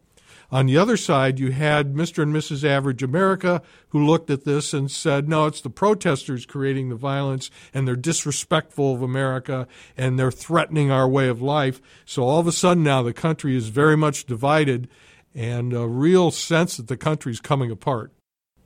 On 0.51 0.65
the 0.65 0.77
other 0.77 0.97
side, 0.97 1.39
you 1.39 1.51
had 1.51 1.93
Mr. 1.93 2.23
and 2.23 2.33
Mrs. 2.33 2.63
Average 2.63 3.03
America 3.03 3.62
who 3.89 4.03
looked 4.03 4.31
at 4.31 4.45
this 4.45 4.73
and 4.73 4.89
said, 4.89 5.29
no, 5.29 5.45
it's 5.45 5.62
the 5.62 5.69
protesters 5.69 6.45
creating 6.45 6.89
the 6.89 6.95
violence 6.95 7.51
and 7.73 7.88
they're 7.88 7.95
disrespectful 7.95 8.95
of 8.95 9.03
America 9.03 9.67
and 9.95 10.17
they're 10.17 10.31
threatening 10.31 10.89
our 10.89 11.07
way 11.07 11.27
of 11.27 11.41
life. 11.41 11.81
So 12.05 12.23
all 12.23 12.39
of 12.39 12.47
a 12.47 12.51
sudden 12.51 12.83
now 12.83 13.03
the 13.03 13.13
country 13.13 13.55
is 13.55 13.69
very 13.69 13.95
much 13.95 14.25
divided 14.25 14.89
and 15.35 15.73
a 15.73 15.88
real 15.88 16.31
sense 16.31 16.77
that 16.77 16.88
the 16.88 16.97
country 16.97 17.31
is 17.31 17.39
coming 17.39 17.69
apart. 17.69 18.12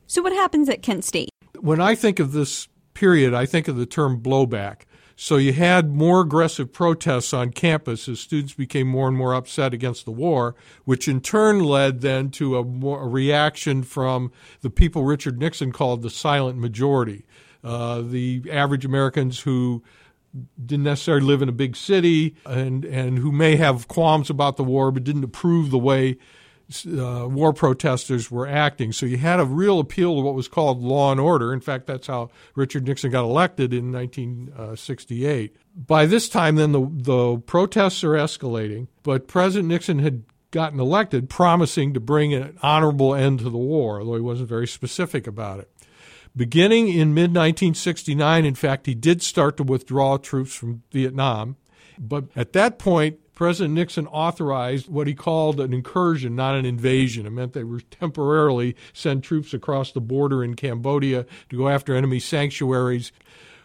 So, 0.07 0.21
what 0.21 0.33
happens 0.33 0.69
at 0.69 0.81
Kent 0.81 1.03
State? 1.03 1.29
When 1.59 1.81
I 1.81 1.95
think 1.95 2.19
of 2.19 2.31
this 2.33 2.67
period, 2.93 3.33
I 3.33 3.45
think 3.45 3.67
of 3.67 3.75
the 3.75 3.85
term 3.85 4.21
blowback. 4.21 4.81
So 5.15 5.38
you 5.38 5.54
had 5.54 5.93
more 5.93 6.21
aggressive 6.21 6.73
protests 6.73 7.34
on 7.34 7.52
campus 7.52 8.10
as 8.10 8.19
students 8.19 8.54
became 8.54 8.88
more 8.88 9.08
and 9.08 9.15
more 9.15 9.34
upset 9.34 9.73
against 9.73 10.06
the 10.06 10.12
war, 10.12 10.56
which 10.86 11.08
in 11.08 11.21
turn 11.21 11.60
led 11.60 12.02
then 12.02 12.30
to 12.32 12.58
a, 12.58 12.63
more, 12.63 13.04
a 13.04 13.08
reaction 13.08 13.84
from 13.84 14.32
the 14.62 14.69
people 14.69 15.04
Richard 15.04 15.39
Nixon 15.39 15.71
called 15.71 16.02
the 16.02 16.10
silent 16.10 16.58
majority, 16.58 17.26
uh, 17.63 18.02
the 18.02 18.43
average 18.52 18.86
Americans 18.86 19.41
who 19.41 19.84
didn't 20.63 20.86
necessarily 20.86 21.26
live 21.26 21.41
in 21.43 21.49
a 21.49 21.54
big 21.54 21.76
city 21.76 22.36
and 22.45 22.86
and 22.86 23.19
who 23.19 23.32
may 23.32 23.56
have 23.56 23.88
qualms 23.88 24.32
about 24.32 24.58
the 24.58 24.63
war 24.63 24.91
but 24.91 25.04
didn't 25.04 25.23
approve 25.23 25.69
the 25.69 25.78
way 25.78 26.17
uh, 26.88 27.28
war 27.30 27.54
protesters 27.54 28.32
were 28.32 28.47
acting. 28.47 28.91
So 28.91 29.06
you 29.06 29.17
had 29.17 29.39
a 29.39 29.45
real 29.45 29.80
appeal 29.80 30.15
to 30.15 30.21
what 30.21 30.36
was 30.36 30.47
called 30.47 30.82
law 30.82 31.12
and 31.12 31.19
order. 31.19 31.54
In 31.54 31.60
fact, 31.60 31.88
that's 31.88 32.08
how 32.08 32.30
Richard 32.56 32.88
Nixon 32.88 33.12
got 33.12 33.23
elected 33.23 33.73
in 33.73 33.91
1968. 33.91 35.56
By 35.76 36.06
this 36.06 36.30
time, 36.30 36.56
then 36.56 36.71
the, 36.71 36.88
the 36.91 37.38
protests 37.39 38.04
are 38.04 38.12
escalating, 38.13 38.88
but 39.04 39.28
President 39.28 39.69
Nixon 39.69 39.99
had 39.99 40.23
gotten 40.52 40.80
elected 40.80 41.30
promising 41.30 41.93
to 41.93 41.99
bring 41.99 42.34
an 42.34 42.58
honorable 42.62 43.13
end 43.15 43.39
to 43.39 43.49
the 43.49 43.58
war, 43.58 43.99
although 43.99 44.15
he 44.15 44.21
wasn't 44.21 44.47
very 44.47 44.67
specific 44.67 45.28
about 45.28 45.60
it. 45.60 45.69
Beginning 46.36 46.88
in 46.88 47.13
mid 47.13 47.30
1969, 47.30 48.45
in 48.45 48.56
fact, 48.56 48.86
he 48.86 48.95
did 48.95 49.21
start 49.21 49.58
to 49.58 49.63
withdraw 49.63 50.17
troops 50.17 50.56
from 50.56 50.84
Vietnam. 50.91 51.58
But 51.99 52.26
at 52.36 52.54
that 52.54 52.80
point, 52.80 53.19
President 53.33 53.73
Nixon 53.73 54.07
authorized 54.07 54.87
what 54.87 55.07
he 55.07 55.15
called 55.15 55.59
an 55.59 55.73
incursion, 55.73 56.35
not 56.35 56.55
an 56.55 56.65
invasion. 56.65 57.25
It 57.25 57.31
meant 57.31 57.53
they 57.53 57.63
were 57.63 57.81
temporarily 57.81 58.75
send 58.93 59.23
troops 59.23 59.53
across 59.53 59.91
the 59.91 60.01
border 60.01 60.43
in 60.43 60.55
Cambodia 60.55 61.25
to 61.49 61.57
go 61.57 61.67
after 61.67 61.95
enemy 61.95 62.19
sanctuaries. 62.19 63.11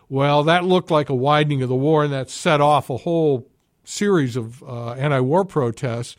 Well, 0.09 0.42
that 0.44 0.64
looked 0.64 0.90
like 0.90 1.11
a 1.11 1.14
widening 1.14 1.62
of 1.62 1.68
the 1.68 1.74
war, 1.74 2.04
and 2.04 2.12
that 2.12 2.31
set 2.31 2.61
off 2.61 2.88
a 2.88 2.96
whole 2.98 3.46
series 3.85 4.37
of 4.37 4.62
uh, 4.62 4.92
anti 4.92 5.20
war 5.20 5.44
protests. 5.44 6.16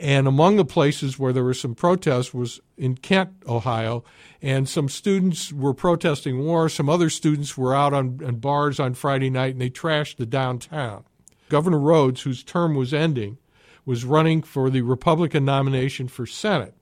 And 0.00 0.28
among 0.28 0.56
the 0.56 0.64
places 0.64 1.18
where 1.18 1.32
there 1.32 1.42
were 1.42 1.54
some 1.54 1.74
protests 1.74 2.32
was 2.32 2.60
in 2.76 2.96
Kent, 2.96 3.30
Ohio, 3.48 4.04
and 4.40 4.68
some 4.68 4.88
students 4.88 5.52
were 5.52 5.74
protesting 5.74 6.44
war. 6.44 6.68
Some 6.68 6.88
other 6.88 7.10
students 7.10 7.58
were 7.58 7.74
out 7.74 7.92
on, 7.92 8.20
on 8.24 8.36
bars 8.36 8.78
on 8.78 8.94
Friday 8.94 9.28
night, 9.28 9.52
and 9.52 9.60
they 9.60 9.70
trashed 9.70 10.16
the 10.16 10.26
downtown. 10.26 11.04
Governor 11.48 11.78
Rhodes, 11.78 12.22
whose 12.22 12.42
term 12.42 12.74
was 12.74 12.94
ending, 12.94 13.38
was 13.84 14.04
running 14.04 14.42
for 14.42 14.70
the 14.70 14.82
Republican 14.82 15.44
nomination 15.44 16.08
for 16.08 16.26
Senate. 16.26 16.74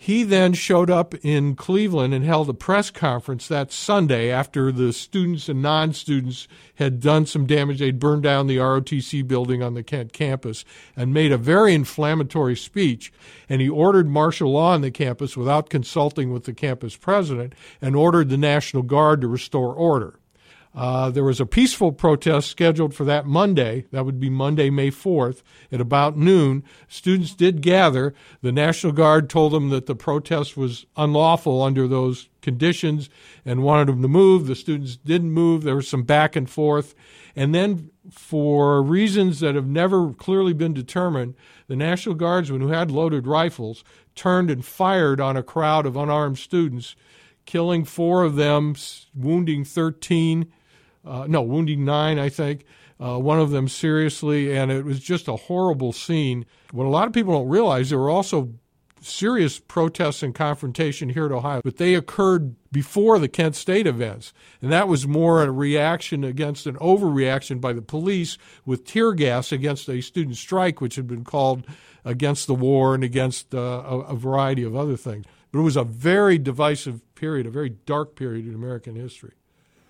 He 0.00 0.22
then 0.22 0.52
showed 0.52 0.90
up 0.90 1.12
in 1.24 1.56
Cleveland 1.56 2.14
and 2.14 2.24
held 2.24 2.48
a 2.48 2.54
press 2.54 2.88
conference 2.88 3.48
that 3.48 3.72
Sunday 3.72 4.30
after 4.30 4.70
the 4.70 4.92
students 4.92 5.48
and 5.48 5.60
non 5.60 5.92
students 5.92 6.46
had 6.76 7.00
done 7.00 7.26
some 7.26 7.46
damage. 7.46 7.80
They'd 7.80 7.98
burned 7.98 8.22
down 8.22 8.46
the 8.46 8.58
ROTC 8.58 9.26
building 9.26 9.60
on 9.60 9.74
the 9.74 9.82
Kent 9.82 10.12
campus 10.12 10.64
and 10.94 11.12
made 11.12 11.32
a 11.32 11.36
very 11.36 11.74
inflammatory 11.74 12.54
speech. 12.54 13.12
And 13.48 13.60
he 13.60 13.68
ordered 13.68 14.08
martial 14.08 14.52
law 14.52 14.72
on 14.72 14.82
the 14.82 14.92
campus 14.92 15.36
without 15.36 15.68
consulting 15.68 16.32
with 16.32 16.44
the 16.44 16.54
campus 16.54 16.94
president 16.94 17.52
and 17.82 17.96
ordered 17.96 18.28
the 18.28 18.38
National 18.38 18.84
Guard 18.84 19.20
to 19.22 19.26
restore 19.26 19.74
order. 19.74 20.20
Uh, 20.74 21.10
there 21.10 21.24
was 21.24 21.40
a 21.40 21.46
peaceful 21.46 21.92
protest 21.92 22.50
scheduled 22.50 22.94
for 22.94 23.04
that 23.04 23.26
Monday. 23.26 23.86
That 23.90 24.04
would 24.04 24.20
be 24.20 24.30
Monday, 24.30 24.70
May 24.70 24.90
4th, 24.90 25.42
at 25.72 25.80
about 25.80 26.16
noon. 26.16 26.62
Students 26.88 27.34
did 27.34 27.62
gather. 27.62 28.14
The 28.42 28.52
National 28.52 28.92
Guard 28.92 29.30
told 29.30 29.52
them 29.52 29.70
that 29.70 29.86
the 29.86 29.96
protest 29.96 30.56
was 30.56 30.86
unlawful 30.96 31.62
under 31.62 31.88
those 31.88 32.28
conditions 32.42 33.08
and 33.44 33.62
wanted 33.62 33.88
them 33.88 34.02
to 34.02 34.08
move. 34.08 34.46
The 34.46 34.54
students 34.54 34.96
didn't 34.96 35.32
move. 35.32 35.62
There 35.62 35.76
was 35.76 35.88
some 35.88 36.04
back 36.04 36.36
and 36.36 36.48
forth. 36.48 36.94
And 37.34 37.54
then, 37.54 37.90
for 38.10 38.82
reasons 38.82 39.40
that 39.40 39.54
have 39.54 39.66
never 39.66 40.12
clearly 40.12 40.52
been 40.52 40.74
determined, 40.74 41.34
the 41.66 41.76
National 41.76 42.14
Guardsmen, 42.14 42.60
who 42.60 42.68
had 42.68 42.90
loaded 42.90 43.26
rifles, 43.26 43.84
turned 44.14 44.50
and 44.50 44.64
fired 44.64 45.20
on 45.20 45.36
a 45.36 45.42
crowd 45.42 45.86
of 45.86 45.96
unarmed 45.96 46.38
students, 46.38 46.94
killing 47.46 47.84
four 47.84 48.24
of 48.24 48.36
them, 48.36 48.74
wounding 49.14 49.64
13 49.64 50.52
uh, 51.04 51.26
no, 51.28 51.42
wounding 51.42 51.84
nine, 51.84 52.18
I 52.18 52.28
think. 52.28 52.64
Uh, 53.00 53.18
one 53.18 53.38
of 53.38 53.50
them 53.50 53.68
seriously, 53.68 54.56
and 54.56 54.72
it 54.72 54.84
was 54.84 54.98
just 54.98 55.28
a 55.28 55.36
horrible 55.36 55.92
scene. 55.92 56.44
What 56.72 56.84
a 56.84 56.88
lot 56.88 57.06
of 57.06 57.12
people 57.12 57.32
don't 57.32 57.48
realize, 57.48 57.90
there 57.90 57.98
were 57.98 58.10
also 58.10 58.52
serious 59.00 59.60
protests 59.60 60.22
and 60.22 60.34
confrontation 60.34 61.10
here 61.10 61.26
at 61.26 61.32
Ohio, 61.32 61.60
but 61.62 61.76
they 61.76 61.94
occurred 61.94 62.56
before 62.72 63.18
the 63.18 63.28
Kent 63.28 63.54
State 63.54 63.86
events. 63.86 64.32
And 64.60 64.72
that 64.72 64.88
was 64.88 65.06
more 65.06 65.42
a 65.42 65.50
reaction 65.50 66.24
against 66.24 66.66
an 66.66 66.74
overreaction 66.76 67.60
by 67.60 67.72
the 67.72 67.82
police 67.82 68.38
with 68.64 68.84
tear 68.84 69.12
gas 69.12 69.52
against 69.52 69.88
a 69.88 70.00
student 70.00 70.36
strike, 70.36 70.80
which 70.80 70.96
had 70.96 71.06
been 71.06 71.24
called 71.24 71.64
against 72.04 72.46
the 72.46 72.54
war 72.54 72.94
and 72.94 73.04
against 73.04 73.54
uh, 73.54 73.58
a, 73.58 73.98
a 74.00 74.16
variety 74.16 74.64
of 74.64 74.74
other 74.74 74.96
things. 74.96 75.24
But 75.52 75.60
it 75.60 75.62
was 75.62 75.76
a 75.76 75.84
very 75.84 76.38
divisive 76.38 77.02
period, 77.14 77.46
a 77.46 77.50
very 77.50 77.70
dark 77.70 78.16
period 78.16 78.46
in 78.46 78.54
American 78.54 78.96
history. 78.96 79.34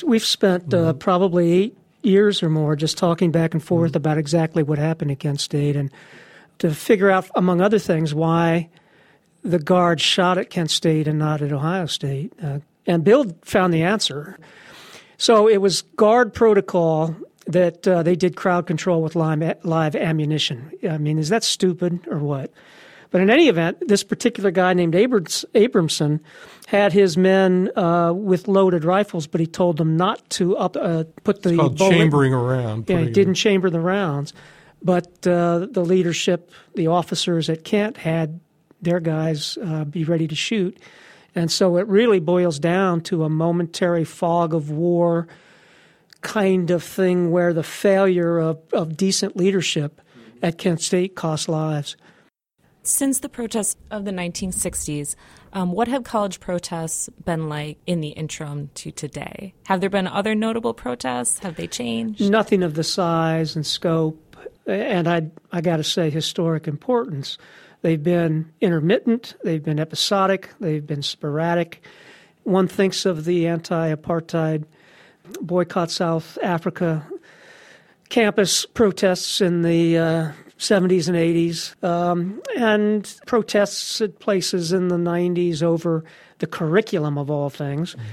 We've 0.04 0.24
spent 0.24 0.72
uh, 0.72 0.76
mm-hmm. 0.76 0.98
probably 0.98 1.52
eight 1.52 1.78
years 2.02 2.42
or 2.42 2.48
more 2.48 2.76
just 2.76 2.98
talking 2.98 3.30
back 3.30 3.54
and 3.54 3.62
forth 3.62 3.90
mm-hmm. 3.90 3.96
about 3.96 4.18
exactly 4.18 4.62
what 4.62 4.78
happened 4.78 5.10
at 5.10 5.18
Kent 5.18 5.40
State 5.40 5.76
and 5.76 5.90
to 6.58 6.74
figure 6.74 7.10
out, 7.10 7.28
among 7.34 7.60
other 7.60 7.78
things, 7.78 8.14
why 8.14 8.68
the 9.42 9.58
guard 9.58 10.00
shot 10.00 10.38
at 10.38 10.50
Kent 10.50 10.70
State 10.70 11.06
and 11.06 11.18
not 11.18 11.40
at 11.42 11.52
Ohio 11.52 11.86
State. 11.86 12.32
Uh, 12.42 12.58
and 12.86 13.04
Bill 13.04 13.26
found 13.42 13.72
the 13.72 13.82
answer. 13.82 14.38
So 15.18 15.48
it 15.48 15.58
was 15.58 15.82
guard 15.82 16.34
protocol 16.34 17.14
that 17.46 17.86
uh, 17.88 18.02
they 18.02 18.14
did 18.14 18.36
crowd 18.36 18.66
control 18.66 19.02
with 19.02 19.16
live, 19.16 19.64
live 19.64 19.96
ammunition. 19.96 20.70
I 20.88 20.98
mean, 20.98 21.18
is 21.18 21.28
that 21.28 21.44
stupid 21.44 22.00
or 22.08 22.18
what? 22.18 22.52
But 23.10 23.20
in 23.22 23.30
any 23.30 23.48
event, 23.48 23.88
this 23.88 24.04
particular 24.04 24.50
guy 24.50 24.74
named 24.74 24.94
Abrams, 24.94 25.44
Abramson 25.54 26.20
had 26.66 26.92
his 26.92 27.16
men 27.16 27.70
uh, 27.76 28.12
with 28.12 28.48
loaded 28.48 28.84
rifles, 28.84 29.26
but 29.26 29.40
he 29.40 29.46
told 29.46 29.78
them 29.78 29.96
not 29.96 30.28
to 30.30 30.56
up, 30.56 30.76
uh, 30.76 31.04
put 31.24 31.42
the 31.42 31.50
it's 31.58 31.74
bullet, 31.76 31.92
chambering 31.92 32.34
around. 32.34 32.88
Yeah, 32.88 32.98
he 32.98 33.10
didn't 33.10 33.34
chamber 33.34 33.70
the 33.70 33.80
rounds. 33.80 34.34
But 34.82 35.26
uh, 35.26 35.66
the 35.70 35.84
leadership, 35.84 36.50
the 36.74 36.88
officers 36.88 37.48
at 37.48 37.64
Kent, 37.64 37.96
had 37.96 38.40
their 38.80 39.00
guys 39.00 39.58
uh, 39.64 39.84
be 39.84 40.04
ready 40.04 40.28
to 40.28 40.36
shoot. 40.36 40.78
And 41.34 41.50
so 41.50 41.76
it 41.78 41.86
really 41.88 42.20
boils 42.20 42.58
down 42.58 43.00
to 43.02 43.24
a 43.24 43.28
momentary 43.28 44.04
fog 44.04 44.54
of 44.54 44.70
war 44.70 45.26
kind 46.20 46.70
of 46.70 46.82
thing 46.82 47.30
where 47.30 47.52
the 47.52 47.62
failure 47.62 48.38
of, 48.38 48.58
of 48.72 48.96
decent 48.96 49.36
leadership 49.36 50.00
at 50.42 50.58
Kent 50.58 50.80
State 50.80 51.14
cost 51.14 51.48
lives. 51.48 51.96
Since 52.82 53.20
the 53.20 53.28
protests 53.28 53.76
of 53.90 54.04
the 54.04 54.10
1960s, 54.10 55.14
um, 55.52 55.72
what 55.72 55.88
have 55.88 56.04
college 56.04 56.40
protests 56.40 57.08
been 57.24 57.48
like 57.48 57.78
in 57.86 58.00
the 58.00 58.08
interim 58.08 58.70
to 58.74 58.90
today? 58.90 59.54
Have 59.66 59.80
there 59.80 59.90
been 59.90 60.06
other 60.06 60.34
notable 60.34 60.74
protests? 60.74 61.38
Have 61.40 61.56
they 61.56 61.66
changed? 61.66 62.30
Nothing 62.30 62.62
of 62.62 62.74
the 62.74 62.84
size 62.84 63.56
and 63.56 63.66
scope, 63.66 64.36
and 64.66 65.08
I 65.08 65.30
I 65.52 65.60
got 65.60 65.78
to 65.78 65.84
say 65.84 66.10
historic 66.10 66.66
importance. 66.68 67.38
They've 67.82 68.02
been 68.02 68.52
intermittent, 68.60 69.34
they've 69.44 69.62
been 69.62 69.78
episodic, 69.78 70.50
they've 70.60 70.86
been 70.86 71.02
sporadic. 71.02 71.82
One 72.42 72.66
thinks 72.66 73.06
of 73.06 73.24
the 73.24 73.46
anti-apartheid 73.46 74.64
boycott 75.40 75.90
South 75.90 76.38
Africa 76.42 77.06
campus 78.08 78.64
protests 78.66 79.40
in 79.40 79.62
the 79.62 79.98
uh, 79.98 80.32
70s 80.58 81.08
and 81.08 81.16
80s, 81.16 81.84
um, 81.84 82.42
and 82.56 83.16
protests 83.26 84.00
at 84.00 84.18
places 84.18 84.72
in 84.72 84.88
the 84.88 84.96
90s 84.96 85.62
over 85.62 86.04
the 86.38 86.46
curriculum 86.46 87.16
of 87.16 87.30
all 87.30 87.48
things. 87.48 87.94
Mm-hmm. 87.94 88.04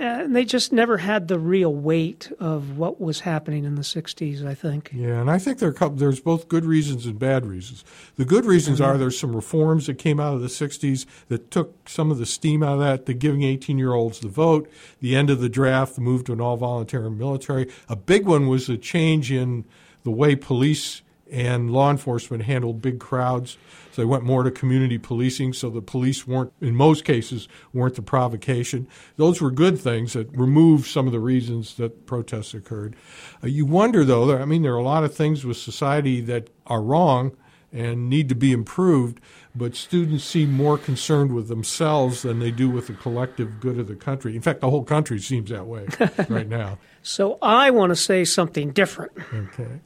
And 0.00 0.36
they 0.36 0.44
just 0.44 0.72
never 0.72 0.98
had 0.98 1.28
the 1.28 1.38
real 1.38 1.74
weight 1.74 2.30
of 2.38 2.76
what 2.76 3.00
was 3.00 3.20
happening 3.20 3.64
in 3.64 3.74
the 3.74 3.82
60s, 3.82 4.44
I 4.44 4.54
think. 4.54 4.90
Yeah, 4.94 5.20
and 5.20 5.30
I 5.30 5.38
think 5.38 5.58
there 5.58 5.72
couple, 5.72 5.96
there's 5.96 6.20
both 6.20 6.48
good 6.48 6.64
reasons 6.64 7.06
and 7.06 7.18
bad 7.18 7.46
reasons. 7.46 7.84
The 8.16 8.24
good 8.24 8.44
reasons 8.44 8.80
mm-hmm. 8.80 8.90
are 8.90 8.98
there's 8.98 9.18
some 9.18 9.34
reforms 9.34 9.86
that 9.86 9.98
came 9.98 10.20
out 10.20 10.34
of 10.34 10.40
the 10.40 10.48
60s 10.48 11.06
that 11.28 11.50
took 11.50 11.88
some 11.88 12.10
of 12.10 12.18
the 12.18 12.26
steam 12.26 12.62
out 12.62 12.74
of 12.74 12.80
that, 12.80 13.06
the 13.06 13.14
giving 13.14 13.42
18 13.42 13.78
year 13.78 13.92
olds 13.92 14.20
the 14.20 14.28
vote, 14.28 14.70
the 15.00 15.16
end 15.16 15.30
of 15.30 15.40
the 15.40 15.48
draft, 15.48 15.94
the 15.94 16.00
move 16.00 16.24
to 16.24 16.32
an 16.32 16.40
all 16.40 16.56
volunteer 16.56 17.08
military. 17.10 17.70
A 17.88 17.96
big 17.96 18.26
one 18.26 18.46
was 18.46 18.68
a 18.68 18.76
change 18.76 19.30
in 19.30 19.64
the 20.02 20.10
way 20.10 20.34
police 20.34 21.02
and 21.34 21.70
law 21.70 21.90
enforcement 21.90 22.44
handled 22.44 22.80
big 22.80 23.00
crowds. 23.00 23.58
So 23.90 24.02
they 24.02 24.06
went 24.06 24.22
more 24.22 24.44
to 24.44 24.50
community 24.50 24.98
policing, 24.98 25.52
so 25.52 25.68
the 25.68 25.82
police 25.82 26.26
weren't, 26.26 26.52
in 26.60 26.74
most 26.74 27.04
cases, 27.04 27.48
weren't 27.72 27.96
the 27.96 28.02
provocation. 28.02 28.88
Those 29.16 29.40
were 29.40 29.50
good 29.50 29.78
things 29.78 30.12
that 30.12 30.30
removed 30.36 30.86
some 30.86 31.06
of 31.06 31.12
the 31.12 31.20
reasons 31.20 31.74
that 31.76 32.06
protests 32.06 32.54
occurred. 32.54 32.96
Uh, 33.42 33.48
you 33.48 33.66
wonder, 33.66 34.04
though, 34.04 34.36
I 34.36 34.44
mean, 34.44 34.62
there 34.62 34.74
are 34.74 34.78
a 34.78 34.84
lot 34.84 35.04
of 35.04 35.14
things 35.14 35.44
with 35.44 35.56
society 35.56 36.20
that 36.22 36.50
are 36.66 36.82
wrong 36.82 37.36
and 37.72 38.08
need 38.08 38.28
to 38.28 38.36
be 38.36 38.52
improved, 38.52 39.20
but 39.54 39.74
students 39.74 40.22
seem 40.22 40.52
more 40.52 40.78
concerned 40.78 41.32
with 41.32 41.48
themselves 41.48 42.22
than 42.22 42.38
they 42.38 42.52
do 42.52 42.70
with 42.70 42.86
the 42.86 42.92
collective 42.94 43.58
good 43.58 43.78
of 43.80 43.88
the 43.88 43.96
country. 43.96 44.36
In 44.36 44.42
fact, 44.42 44.60
the 44.60 44.70
whole 44.70 44.84
country 44.84 45.18
seems 45.18 45.50
that 45.50 45.66
way 45.66 45.86
right 46.28 46.48
now. 46.48 46.78
So 47.04 47.38
I 47.42 47.70
want 47.70 47.90
to 47.90 47.96
say 47.96 48.24
something 48.24 48.70
different. 48.70 49.12
Okay. 49.32 49.80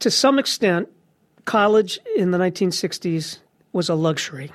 To 0.00 0.10
some 0.10 0.38
extent, 0.38 0.88
college 1.44 2.00
in 2.16 2.32
the 2.32 2.38
1960s 2.38 3.38
was 3.72 3.88
a 3.88 3.94
luxury. 3.94 4.50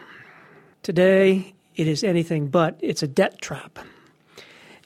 Today, 0.84 1.56
it 1.78 1.88
is 1.88 2.04
anything 2.04 2.50
but. 2.50 2.78
It's 2.82 3.02
a 3.02 3.08
debt 3.08 3.40
trap. 3.40 3.80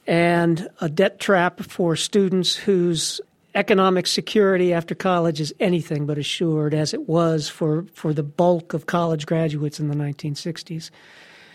And 0.06 0.70
a 0.80 0.88
debt 0.88 1.20
trap 1.20 1.62
for 1.62 1.96
students 1.96 2.56
whose 2.56 3.20
economic 3.56 4.06
security 4.06 4.72
after 4.72 4.94
college 4.94 5.42
is 5.42 5.52
anything 5.60 6.06
but 6.06 6.20
assured, 6.20 6.76
as 6.76 6.94
it 6.94 7.10
was 7.10 7.50
for, 7.50 7.86
for 7.94 8.14
the 8.14 8.22
bulk 8.22 8.76
of 8.76 8.86
college 8.86 9.26
graduates 9.26 9.80
in 9.80 9.88
the 9.88 9.96
1960s. 9.96 10.92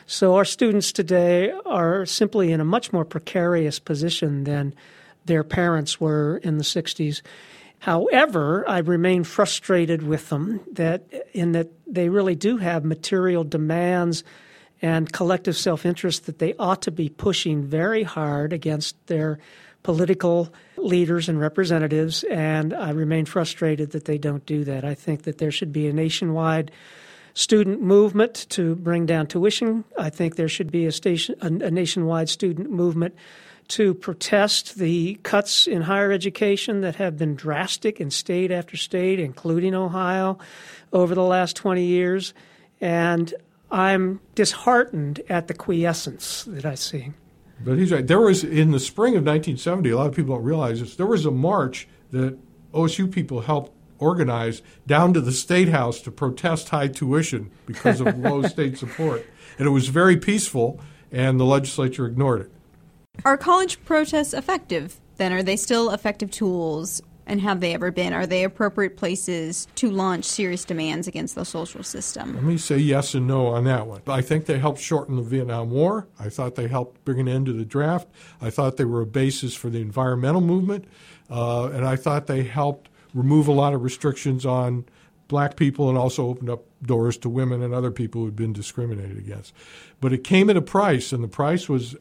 So 0.06 0.34
our 0.34 0.44
students 0.44 0.90
today 0.90 1.52
are 1.64 2.06
simply 2.06 2.50
in 2.50 2.60
a 2.60 2.64
much 2.64 2.92
more 2.92 3.04
precarious 3.04 3.78
position 3.78 4.42
than 4.42 4.74
their 5.24 5.44
parents 5.44 6.00
were 6.00 6.38
in 6.38 6.58
the 6.58 6.64
60s. 6.64 7.22
However, 7.80 8.68
I 8.68 8.78
remain 8.78 9.24
frustrated 9.24 10.02
with 10.02 10.28
them 10.28 10.60
that 10.72 11.04
in 11.32 11.52
that 11.52 11.68
they 11.86 12.08
really 12.08 12.34
do 12.34 12.58
have 12.58 12.84
material 12.84 13.42
demands 13.42 14.22
and 14.82 15.12
collective 15.12 15.56
self-interest 15.56 16.26
that 16.26 16.38
they 16.38 16.54
ought 16.58 16.82
to 16.82 16.90
be 16.90 17.08
pushing 17.08 17.62
very 17.62 18.02
hard 18.02 18.52
against 18.52 19.06
their 19.06 19.38
political 19.82 20.52
leaders 20.76 21.28
and 21.28 21.40
representatives 21.40 22.22
and 22.24 22.74
I 22.74 22.90
remain 22.90 23.24
frustrated 23.24 23.92
that 23.92 24.04
they 24.04 24.18
don't 24.18 24.44
do 24.44 24.64
that. 24.64 24.84
I 24.84 24.94
think 24.94 25.22
that 25.22 25.38
there 25.38 25.50
should 25.50 25.72
be 25.72 25.88
a 25.88 25.92
nationwide 25.92 26.70
student 27.32 27.80
movement 27.80 28.46
to 28.50 28.74
bring 28.76 29.06
down 29.06 29.26
tuition. 29.26 29.84
I 29.98 30.10
think 30.10 30.36
there 30.36 30.48
should 30.48 30.70
be 30.70 30.86
a 30.86 30.92
station 30.92 31.36
a, 31.40 31.70
nationwide 31.70 32.28
student 32.28 32.70
movement 32.70 33.14
to 33.70 33.94
protest 33.94 34.76
the 34.76 35.18
cuts 35.22 35.66
in 35.66 35.82
higher 35.82 36.12
education 36.12 36.80
that 36.80 36.96
have 36.96 37.16
been 37.16 37.34
drastic 37.34 38.00
in 38.00 38.10
state 38.10 38.50
after 38.50 38.76
state, 38.76 39.18
including 39.18 39.74
Ohio, 39.74 40.38
over 40.92 41.14
the 41.14 41.22
last 41.22 41.56
20 41.56 41.84
years. 41.84 42.34
And 42.80 43.32
I'm 43.70 44.20
disheartened 44.34 45.22
at 45.28 45.48
the 45.48 45.54
quiescence 45.54 46.44
that 46.44 46.66
I 46.66 46.74
see. 46.74 47.12
But 47.62 47.78
he's 47.78 47.92
right. 47.92 48.06
There 48.06 48.20
was, 48.20 48.42
in 48.42 48.72
the 48.72 48.80
spring 48.80 49.14
of 49.14 49.24
1970, 49.24 49.90
a 49.90 49.96
lot 49.96 50.06
of 50.08 50.14
people 50.14 50.34
don't 50.34 50.44
realize 50.44 50.80
this, 50.80 50.96
there 50.96 51.06
was 51.06 51.26
a 51.26 51.30
march 51.30 51.86
that 52.10 52.36
OSU 52.72 53.10
people 53.10 53.42
helped 53.42 53.72
organize 53.98 54.62
down 54.86 55.12
to 55.12 55.20
the 55.20 55.32
State 55.32 55.68
House 55.68 56.00
to 56.00 56.10
protest 56.10 56.70
high 56.70 56.88
tuition 56.88 57.50
because 57.66 58.00
of 58.00 58.18
low 58.18 58.42
state 58.42 58.78
support. 58.78 59.24
And 59.58 59.66
it 59.66 59.70
was 59.70 59.88
very 59.88 60.16
peaceful, 60.16 60.80
and 61.12 61.38
the 61.38 61.44
legislature 61.44 62.06
ignored 62.06 62.40
it. 62.40 62.50
Are 63.24 63.36
college 63.36 63.82
protests 63.84 64.32
effective 64.32 64.98
then? 65.16 65.32
Are 65.32 65.42
they 65.42 65.56
still 65.56 65.90
effective 65.90 66.30
tools? 66.30 67.02
And 67.26 67.40
have 67.42 67.60
they 67.60 67.74
ever 67.74 67.92
been? 67.92 68.12
Are 68.12 68.26
they 68.26 68.42
appropriate 68.42 68.96
places 68.96 69.68
to 69.76 69.88
launch 69.90 70.24
serious 70.24 70.64
demands 70.64 71.06
against 71.06 71.36
the 71.36 71.44
social 71.44 71.84
system? 71.84 72.34
Let 72.34 72.42
me 72.42 72.56
say 72.56 72.78
yes 72.78 73.14
and 73.14 73.28
no 73.28 73.48
on 73.48 73.64
that 73.64 73.86
one. 73.86 74.02
I 74.08 74.20
think 74.20 74.46
they 74.46 74.58
helped 74.58 74.80
shorten 74.80 75.14
the 75.14 75.22
Vietnam 75.22 75.70
War. 75.70 76.08
I 76.18 76.28
thought 76.28 76.56
they 76.56 76.66
helped 76.66 77.04
bring 77.04 77.20
an 77.20 77.28
end 77.28 77.46
to 77.46 77.52
the 77.52 77.64
draft. 77.64 78.08
I 78.40 78.50
thought 78.50 78.78
they 78.78 78.84
were 78.84 79.02
a 79.02 79.06
basis 79.06 79.54
for 79.54 79.68
the 79.68 79.80
environmental 79.80 80.40
movement. 80.40 80.86
Uh, 81.28 81.68
and 81.68 81.86
I 81.86 81.94
thought 81.94 82.26
they 82.26 82.42
helped 82.42 82.88
remove 83.14 83.46
a 83.46 83.52
lot 83.52 83.74
of 83.74 83.82
restrictions 83.82 84.44
on 84.44 84.86
black 85.28 85.54
people 85.54 85.88
and 85.88 85.96
also 85.96 86.26
opened 86.26 86.50
up 86.50 86.64
doors 86.82 87.16
to 87.18 87.28
women 87.28 87.62
and 87.62 87.72
other 87.72 87.92
people 87.92 88.22
who'd 88.22 88.34
been 88.34 88.52
discriminated 88.52 89.18
against. 89.18 89.54
But 90.00 90.12
it 90.12 90.24
came 90.24 90.50
at 90.50 90.56
a 90.56 90.62
price, 90.62 91.12
and 91.12 91.22
the 91.22 91.28
price 91.28 91.68
was 91.68 91.94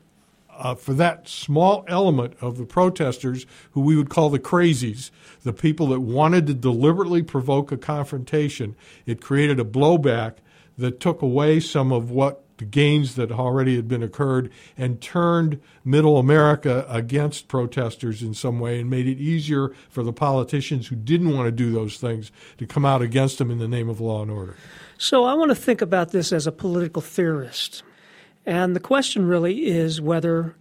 uh, 0.59 0.75
for 0.75 0.93
that 0.93 1.27
small 1.27 1.85
element 1.87 2.35
of 2.41 2.57
the 2.57 2.65
protesters 2.65 3.45
who 3.71 3.81
we 3.81 3.95
would 3.95 4.09
call 4.09 4.29
the 4.29 4.39
crazies, 4.39 5.09
the 5.43 5.53
people 5.53 5.87
that 5.87 6.01
wanted 6.01 6.45
to 6.47 6.53
deliberately 6.53 7.23
provoke 7.23 7.71
a 7.71 7.77
confrontation, 7.77 8.75
it 9.05 9.21
created 9.21 9.59
a 9.59 9.63
blowback 9.63 10.35
that 10.77 10.99
took 10.99 11.21
away 11.21 11.59
some 11.59 11.91
of 11.91 12.11
what 12.11 12.43
the 12.57 12.65
gains 12.65 13.15
that 13.15 13.31
already 13.31 13.77
had 13.77 13.87
been 13.87 14.03
occurred 14.03 14.51
and 14.77 15.01
turned 15.01 15.61
middle 15.85 16.17
America 16.17 16.85
against 16.89 17.47
protesters 17.47 18.21
in 18.21 18.33
some 18.33 18.59
way 18.59 18.81
and 18.81 18.89
made 18.89 19.07
it 19.07 19.17
easier 19.17 19.71
for 19.89 20.03
the 20.03 20.11
politicians 20.11 20.87
who 20.87 20.95
didn't 20.97 21.33
want 21.33 21.47
to 21.47 21.51
do 21.53 21.71
those 21.71 21.97
things 21.97 22.33
to 22.57 22.67
come 22.67 22.85
out 22.85 23.01
against 23.01 23.37
them 23.37 23.49
in 23.49 23.59
the 23.59 23.67
name 23.67 23.87
of 23.87 24.01
law 24.01 24.21
and 24.21 24.29
order. 24.29 24.57
So 24.97 25.23
I 25.23 25.33
want 25.35 25.51
to 25.51 25.55
think 25.55 25.81
about 25.81 26.11
this 26.11 26.33
as 26.33 26.47
a 26.47 26.51
political 26.51 27.01
theorist. 27.01 27.81
And 28.49 28.75
the 28.75 28.79
question 28.79 29.27
really 29.27 29.67
is 29.67 30.01
whether 30.01 30.55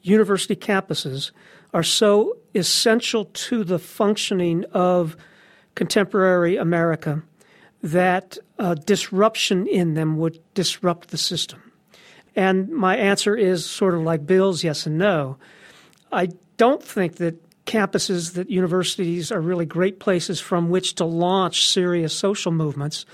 university 0.00 0.56
campuses 0.56 1.30
are 1.74 1.82
so 1.82 2.38
essential 2.54 3.26
to 3.26 3.64
the 3.64 3.78
functioning 3.78 4.64
of 4.72 5.14
contemporary 5.74 6.56
America 6.56 7.22
that 7.82 8.38
a 8.58 8.74
disruption 8.74 9.66
in 9.66 9.92
them 9.92 10.16
would 10.16 10.40
disrupt 10.54 11.10
the 11.10 11.18
system. 11.18 11.70
And 12.34 12.70
my 12.70 12.96
answer 12.96 13.36
is 13.36 13.66
sort 13.66 13.92
of 13.92 14.00
like 14.00 14.24
Bill's 14.24 14.64
yes 14.64 14.86
and 14.86 14.96
no. 14.96 15.36
I 16.10 16.30
don't 16.56 16.82
think 16.82 17.16
that 17.16 17.36
campuses, 17.66 18.32
that 18.36 18.48
universities 18.48 19.30
are 19.30 19.42
really 19.42 19.66
great 19.66 20.00
places 20.00 20.40
from 20.40 20.70
which 20.70 20.94
to 20.94 21.04
launch 21.04 21.66
serious 21.66 22.16
social 22.16 22.52
movements, 22.52 23.04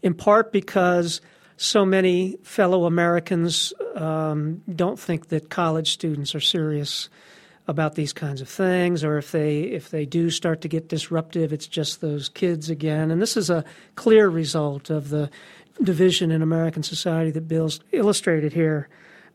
in 0.00 0.14
part 0.14 0.50
because 0.50 1.20
so 1.62 1.84
many 1.84 2.38
fellow 2.42 2.86
Americans 2.86 3.74
um, 3.94 4.62
don't 4.74 4.98
think 4.98 5.28
that 5.28 5.50
college 5.50 5.90
students 5.90 6.34
are 6.34 6.40
serious 6.40 7.10
about 7.68 7.96
these 7.96 8.14
kinds 8.14 8.40
of 8.40 8.48
things, 8.48 9.04
or 9.04 9.18
if 9.18 9.30
they 9.30 9.60
if 9.60 9.90
they 9.90 10.06
do 10.06 10.30
start 10.30 10.62
to 10.62 10.68
get 10.68 10.88
disruptive, 10.88 11.52
it's 11.52 11.66
just 11.66 12.00
those 12.00 12.30
kids 12.30 12.70
again. 12.70 13.10
And 13.10 13.20
this 13.20 13.36
is 13.36 13.50
a 13.50 13.62
clear 13.94 14.30
result 14.30 14.88
of 14.88 15.10
the 15.10 15.28
division 15.82 16.30
in 16.30 16.40
American 16.40 16.82
society 16.82 17.30
that 17.32 17.46
Bill's 17.46 17.80
illustrated 17.92 18.54
here. 18.54 18.88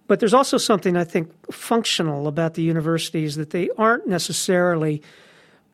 But 0.07 0.19
there's 0.19 0.33
also 0.33 0.57
something 0.57 0.97
I 0.97 1.03
think 1.03 1.31
functional 1.53 2.27
about 2.27 2.55
the 2.55 2.63
universities 2.63 3.35
that 3.35 3.51
they 3.51 3.69
aren't 3.77 4.07
necessarily 4.07 5.03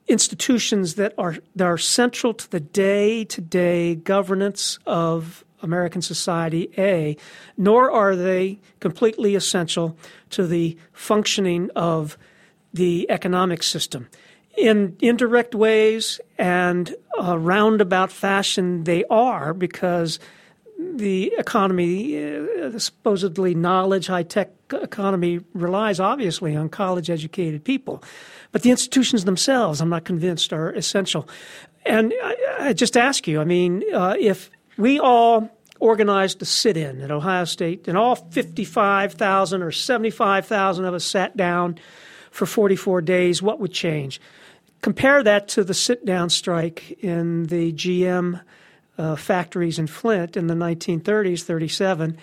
institutions 0.09 0.95
that 0.95 1.13
are 1.17 1.37
that 1.55 1.65
are 1.65 1.77
central 1.77 2.33
to 2.33 2.51
the 2.51 2.59
day 2.59 3.23
to 3.23 3.39
day 3.39 3.95
governance 3.95 4.79
of 4.85 5.45
American 5.61 6.01
society, 6.01 6.71
A, 6.77 7.17
nor 7.57 7.91
are 7.91 8.15
they 8.15 8.59
completely 8.79 9.35
essential 9.35 9.97
to 10.31 10.47
the 10.47 10.77
functioning 10.93 11.69
of 11.75 12.17
the 12.73 13.09
economic 13.09 13.63
system. 13.63 14.07
In 14.57 14.97
indirect 14.99 15.55
ways 15.55 16.19
and 16.37 16.93
a 17.17 17.37
roundabout 17.37 18.11
fashion, 18.11 18.83
they 18.83 19.03
are 19.05 19.53
because 19.53 20.19
the 20.95 21.33
economy, 21.37 22.17
uh, 22.17 22.69
the 22.69 22.79
supposedly 22.79 23.55
knowledge, 23.55 24.07
high 24.07 24.23
tech 24.23 24.49
economy, 24.71 25.39
relies 25.53 25.99
obviously 25.99 26.55
on 26.55 26.69
college 26.69 27.09
educated 27.09 27.63
people. 27.63 28.03
But 28.51 28.63
the 28.63 28.71
institutions 28.71 29.25
themselves, 29.25 29.79
I'm 29.79 29.89
not 29.89 30.05
convinced, 30.05 30.51
are 30.51 30.71
essential. 30.71 31.29
And 31.85 32.13
I, 32.23 32.35
I 32.59 32.73
just 32.73 32.97
ask 32.97 33.27
you, 33.27 33.39
I 33.41 33.43
mean, 33.45 33.83
uh, 33.93 34.15
if 34.19 34.49
we 34.81 34.99
all 34.99 35.49
organized 35.79 36.41
a 36.41 36.45
sit 36.45 36.77
in 36.77 37.01
at 37.01 37.11
Ohio 37.11 37.45
State 37.45 37.87
and 37.87 37.97
all 37.97 38.15
55,000 38.15 39.61
or 39.61 39.71
75,000 39.71 40.85
of 40.85 40.93
us 40.93 41.03
sat 41.03 41.35
down 41.35 41.77
for 42.29 42.45
44 42.45 43.01
days, 43.01 43.41
what 43.41 43.59
would 43.59 43.73
change? 43.73 44.21
Compare 44.81 45.23
that 45.23 45.47
to 45.49 45.63
the 45.63 45.73
sit 45.73 46.05
down 46.05 46.29
strike 46.29 46.91
in 47.03 47.45
the 47.47 47.73
GM 47.73 48.41
uh, 48.97 49.15
factories 49.15 49.77
in 49.79 49.87
Flint 49.87 50.37
in 50.37 50.47
the 50.47 50.53
1930s, 50.53 51.43
37, 51.43 52.17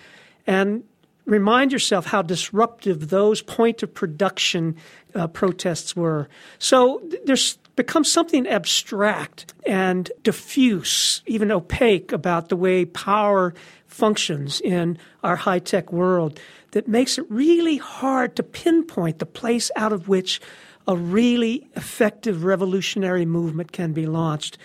and 0.47 0.85
remind 1.25 1.73
yourself 1.73 2.07
how 2.07 2.23
disruptive 2.23 3.11
those 3.11 3.43
point 3.43 3.83
of 3.83 3.93
production 3.93 4.77
uh, 5.15 5.27
protests 5.27 5.95
were. 5.95 6.29
So 6.59 7.03
there's 7.25 7.59
become 7.79 8.03
something 8.03 8.45
abstract 8.49 9.55
and 9.65 10.11
diffuse, 10.25 11.23
even 11.27 11.53
opaque 11.53 12.11
about 12.11 12.49
the 12.49 12.57
way 12.57 12.85
power 12.85 13.55
functions 13.87 14.61
in 14.63 14.99
our 15.23 15.37
high 15.37 15.61
tech 15.61 15.93
world 15.93 16.41
that 16.73 16.89
makes 16.89 17.19
it 17.19 17.25
really 17.29 17.77
hard 17.77 18.35
to 18.35 18.43
pinpoint 18.43 19.21
the 19.21 19.27
place 19.27 19.71
out 19.77 19.93
of 19.93 20.09
which 20.09 20.41
a 20.89 20.97
really 20.97 21.69
effective 21.77 22.43
revolutionary 22.43 23.25
movement 23.25 23.71
can 23.71 23.93
be 23.93 24.07
launched. 24.07 24.59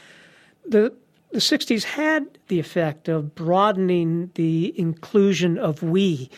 The, 0.68 0.92
the 1.32 1.40
60s 1.40 1.84
had 1.84 2.40
the 2.48 2.60
effect 2.60 3.10
of 3.10 3.36
broadening 3.36 4.32
the 4.34 4.74
inclusion 4.76 5.60
of 5.60 5.84
we 5.84 6.32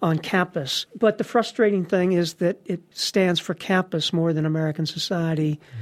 on 0.00 0.18
campus. 0.18 0.86
But 0.98 1.18
the 1.18 1.24
frustrating 1.24 1.84
thing 1.84 2.12
is 2.12 2.34
that 2.34 2.58
it 2.64 2.80
stands 2.90 3.38
for 3.38 3.52
campus 3.52 4.14
more 4.14 4.32
than 4.32 4.46
American 4.46 4.86
society 4.86 5.60
mm-hmm. 5.60 5.81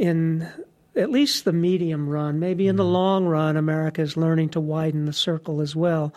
In 0.00 0.48
at 0.96 1.10
least 1.10 1.44
the 1.44 1.52
medium 1.52 2.08
run. 2.08 2.40
Maybe 2.40 2.66
in 2.66 2.72
mm-hmm. 2.72 2.78
the 2.78 2.84
long 2.84 3.26
run, 3.26 3.56
America 3.56 4.00
is 4.02 4.16
learning 4.16 4.48
to 4.50 4.60
widen 4.60 5.04
the 5.04 5.12
circle 5.12 5.60
as 5.60 5.76
well. 5.76 6.12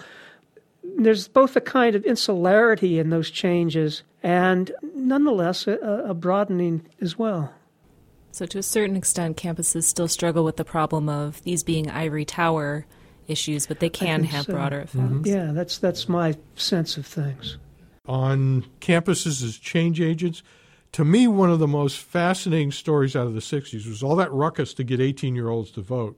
There's 0.98 1.28
both 1.28 1.56
a 1.56 1.62
kind 1.62 1.96
of 1.96 2.04
insularity 2.06 2.98
in 2.98 3.10
those 3.10 3.30
changes 3.30 4.04
and 4.24 4.72
nonetheless 4.96 5.68
a, 5.68 5.78
a 6.08 6.14
broadening 6.14 6.88
as 7.02 7.20
well. 7.20 7.54
So, 8.32 8.46
to 8.48 8.58
a 8.58 8.64
certain 8.64 8.96
extent, 8.96 9.38
campuses 9.38 9.84
still 9.84 10.08
struggle 10.08 10.44
with 10.44 10.58
the 10.58 10.66
problem 10.66 11.08
of 11.08 11.44
these 11.44 11.62
being 11.62 11.92
ivory 11.92 12.26
tower 12.26 12.86
issues, 13.28 13.68
but 13.68 13.80
they 13.80 13.90
can 13.90 14.24
have 14.24 14.46
so. 14.46 14.54
broader 14.54 14.80
effects. 14.80 14.96
Mm-hmm. 14.96 15.28
Yeah, 15.28 15.52
that's 15.52 15.78
that's 15.78 16.10
my 16.10 16.36
sense 16.56 16.98
of 16.98 17.06
things. 17.06 17.58
On 18.08 18.66
campuses 18.82 19.44
as 19.44 19.58
change 19.58 20.02
agents, 20.02 20.42
to 20.94 21.04
me, 21.04 21.28
one 21.28 21.52
of 21.52 21.60
the 21.60 21.68
most 21.68 21.98
fascinating 21.98 22.72
stories 22.72 23.16
out 23.16 23.28
of 23.28 23.34
the 23.34 23.40
60s 23.40 23.88
was 23.88 24.02
all 24.02 24.16
that 24.16 24.32
ruckus 24.32 24.74
to 24.76 24.84
get 24.84 25.02
18 25.02 25.36
year 25.36 25.50
olds 25.50 25.72
to 25.72 25.82
vote. 25.82 26.18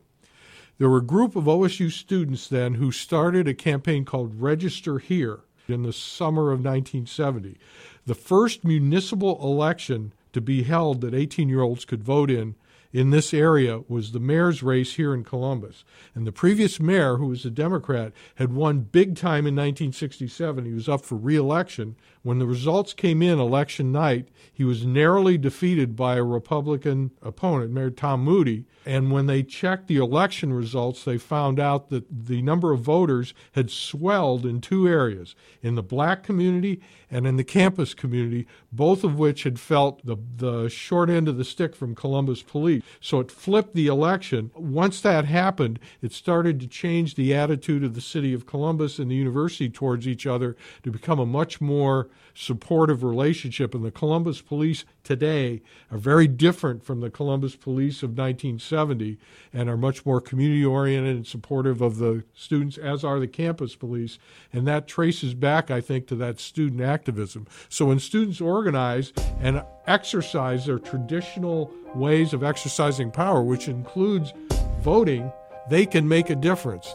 There 0.78 0.89
were 0.89 0.97
a 0.97 1.05
group 1.05 1.36
of 1.36 1.45
OSU 1.45 1.91
students 1.91 2.47
then 2.47 2.76
who 2.76 2.91
started 2.91 3.47
a 3.47 3.53
campaign 3.53 4.05
called 4.05 4.41
Register 4.41 4.99
Here 4.99 5.39
in 5.67 5.84
the 5.84 5.93
summer 5.93 6.51
of 6.51 6.59
1970 6.59 7.57
the 8.05 8.15
first 8.15 8.63
municipal 8.63 9.41
election 9.41 10.13
to 10.34 10.41
be 10.41 10.63
held 10.63 11.01
that 11.01 11.13
18 11.13 11.49
year 11.49 11.61
olds 11.61 11.86
could 11.86 12.03
vote 12.03 12.30
in 12.30 12.55
in 12.93 13.09
this 13.09 13.34
area 13.34 13.82
was 13.89 14.11
the 14.11 14.19
mayor's 14.21 14.63
race 14.63 14.93
here 14.93 15.13
in 15.13 15.23
Columbus. 15.23 15.84
And 16.13 16.26
the 16.26 16.32
previous 16.32 16.80
mayor, 16.80 17.17
who 17.17 17.28
was 17.28 17.43
a 17.43 17.49
Democrat, 17.49 18.13
had 18.36 18.53
won 18.53 18.82
big 18.82 19.17
time 19.17 19.45
in 19.45 19.53
1967. 19.53 20.63
He 20.63 20.71
was 20.71 20.88
up 20.88 21.03
for 21.03 21.15
reelection. 21.15 21.97
When 22.26 22.39
the 22.39 22.47
results 22.47 22.93
came 22.93 23.21
in 23.21 23.38
election 23.38 23.91
night, 23.91 24.30
he 24.51 24.63
was 24.63 24.84
narrowly 24.84 25.38
defeated 25.38 25.95
by 25.95 26.15
a 26.15 26.23
Republican 26.23 27.11
opponent, 27.21 27.69
Mayor 27.69 27.91
Tom 27.91 28.23
Moody. 28.23 28.65
And 28.84 29.11
when 29.11 29.28
they 29.28 29.43
checked 29.43 29.88
the 29.88 29.97
election 29.97 30.51
results, 30.51 31.03
they 31.03 31.19
found 31.19 31.59
out 31.59 31.89
that 31.89 32.26
the 32.26 32.41
number 32.41 32.71
of 32.71 32.80
voters 32.80 33.36
had 33.51 33.69
swelled 33.69 34.43
in 34.43 34.59
two 34.59 34.88
areas 34.88 35.36
in 35.61 35.76
the 35.76 35.84
black 35.84 36.23
community 36.23 36.82
and 37.11 37.28
in 37.28 37.38
the 37.38 37.43
campus 37.43 37.93
community, 37.93 38.47
both 38.71 39.03
of 39.03 39.19
which 39.19 39.43
had 39.43 39.59
felt 39.59 40.03
the, 40.03 40.17
the 40.38 40.67
short 40.67 41.11
end 41.11 41.28
of 41.28 41.38
the 41.38 41.45
stick 41.45 41.76
from 41.76 41.93
Columbus 41.93 42.41
police. 42.41 42.82
So 42.99 43.19
it 43.19 43.32
flipped 43.32 43.76
the 43.76 43.86
election. 43.86 44.49
Once 44.55 44.99
that 45.01 45.26
happened, 45.26 45.80
it 46.01 46.11
started 46.11 46.59
to 46.59 46.67
change 46.67 47.13
the 47.13 47.36
attitude 47.36 47.84
of 47.84 47.93
the 47.93 48.01
city 48.01 48.34
of 48.34 48.47
Columbus 48.47 48.97
and 48.97 49.11
the 49.11 49.15
university 49.15 49.69
towards 49.69 50.07
each 50.07 50.26
other 50.26 50.55
to 50.82 50.89
become 50.89 51.19
a 51.19 51.26
much 51.26 51.61
more 51.61 52.09
supportive 52.34 53.03
relationship. 53.03 53.74
And 53.74 53.84
the 53.84 53.91
Columbus 53.91 54.41
police 54.41 54.86
today 55.03 55.61
are 55.89 55.97
very 55.97 56.28
different 56.28 56.84
from 56.84 56.99
the 56.99 57.09
Columbus 57.09 57.55
police 57.55 58.03
of 58.03 58.09
1970 58.09 59.18
and 59.53 59.70
are 59.70 59.78
much 59.78 60.05
more 60.05 60.20
community 60.20 60.66
oriented 60.66 61.16
and 61.16 61.28
supportive 61.28 61.82
of 61.82 61.97
the 61.97 62.24
students, 62.34 62.78
as 62.78 63.03
are 63.03 63.20
the 63.20 63.28
campus 63.28 63.76
police. 63.76 64.20
And 64.51 64.68
that 64.68 64.88
traces 64.88 65.34
back, 65.34 65.72
I 65.72 65.82
think, 65.82 66.07
to 66.07 66.16
that 66.16 66.39
student 66.39 66.82
activism. 66.82 67.47
So 67.70 67.86
when 67.86 67.99
students 67.99 68.41
organize 68.41 69.13
and 69.39 69.63
exercise 69.88 70.66
their 70.66 70.80
traditional 70.80 71.72
ways 71.93 72.34
of 72.34 72.43
exercising 72.43 73.11
power, 73.11 73.41
which 73.41 73.68
includes 73.68 74.34
voting, 74.82 75.32
they 75.70 75.86
can 75.86 76.07
make 76.07 76.30
a 76.30 76.36
difference. 76.36 76.93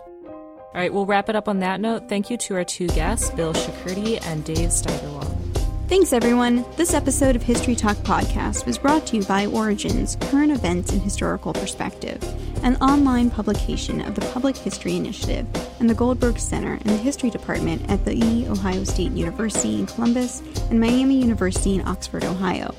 All 0.72 0.80
right, 0.80 0.94
we'll 0.94 1.04
wrap 1.06 1.28
it 1.28 1.34
up 1.34 1.48
on 1.48 1.58
that 1.60 1.80
note. 1.80 2.08
Thank 2.08 2.30
you 2.30 2.36
to 2.36 2.54
our 2.54 2.62
two 2.62 2.86
guests, 2.88 3.28
Bill 3.30 3.52
Shkurti 3.52 4.24
and 4.24 4.44
Dave 4.44 4.70
Steigerwald. 4.70 5.36
Thanks, 5.88 6.12
everyone. 6.12 6.64
This 6.76 6.94
episode 6.94 7.34
of 7.34 7.42
History 7.42 7.74
Talk 7.74 7.96
Podcast 7.98 8.66
was 8.66 8.78
brought 8.78 9.04
to 9.08 9.16
you 9.16 9.24
by 9.24 9.46
Origins 9.46 10.16
Current 10.20 10.52
Events 10.52 10.92
in 10.92 11.00
Historical 11.00 11.52
Perspective, 11.52 12.22
an 12.62 12.76
online 12.76 13.30
publication 13.30 14.00
of 14.02 14.14
the 14.14 14.20
Public 14.26 14.56
History 14.56 14.94
Initiative 14.94 15.44
and 15.80 15.90
the 15.90 15.94
Goldberg 15.94 16.38
Center 16.38 16.74
in 16.74 16.86
the 16.86 16.96
History 16.96 17.30
Department 17.30 17.90
at 17.90 18.04
the 18.04 18.46
Ohio 18.46 18.84
State 18.84 19.10
University 19.10 19.80
in 19.80 19.86
Columbus 19.86 20.40
and 20.70 20.78
Miami 20.78 21.16
University 21.16 21.74
in 21.74 21.88
Oxford, 21.88 22.22
Ohio. 22.22 22.72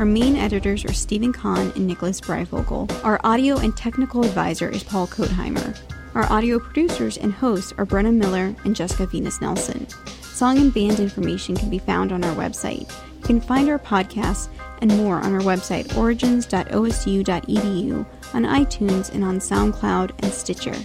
Our 0.00 0.04
main 0.04 0.34
editors 0.34 0.84
are 0.84 0.92
Steven 0.92 1.32
Conn 1.32 1.70
and 1.76 1.86
Nicholas 1.86 2.20
Breyfogle. 2.20 2.90
Our 3.04 3.20
audio 3.22 3.58
and 3.58 3.76
technical 3.76 4.24
advisor 4.24 4.68
is 4.68 4.82
Paul 4.82 5.06
Kotheimer. 5.06 5.78
Our 6.14 6.30
audio 6.32 6.58
producers 6.58 7.18
and 7.18 7.32
hosts 7.32 7.72
are 7.78 7.86
Brenna 7.86 8.14
Miller 8.14 8.54
and 8.64 8.74
Jessica 8.74 9.06
Vinas-Nelson. 9.06 9.86
Song 10.22 10.58
and 10.58 10.72
band 10.72 11.00
information 11.00 11.54
can 11.54 11.68
be 11.70 11.78
found 11.78 12.12
on 12.12 12.24
our 12.24 12.34
website. 12.34 12.90
You 13.18 13.22
can 13.22 13.40
find 13.40 13.68
our 13.68 13.78
podcasts 13.78 14.48
and 14.80 14.96
more 14.96 15.16
on 15.16 15.34
our 15.34 15.40
website, 15.40 15.96
origins.osu.edu, 15.96 18.06
on 18.34 18.42
iTunes, 18.44 19.12
and 19.12 19.24
on 19.24 19.38
SoundCloud 19.38 20.12
and 20.22 20.32
Stitcher. 20.32 20.76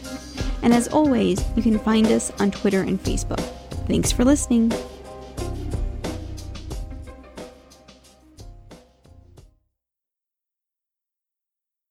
And 0.61 0.73
as 0.73 0.87
always, 0.87 1.43
you 1.55 1.63
can 1.63 1.79
find 1.79 2.07
us 2.07 2.31
on 2.39 2.51
Twitter 2.51 2.81
and 2.81 3.01
Facebook. 3.01 3.41
Thanks 3.87 4.11
for 4.11 4.25
listening. 4.25 4.71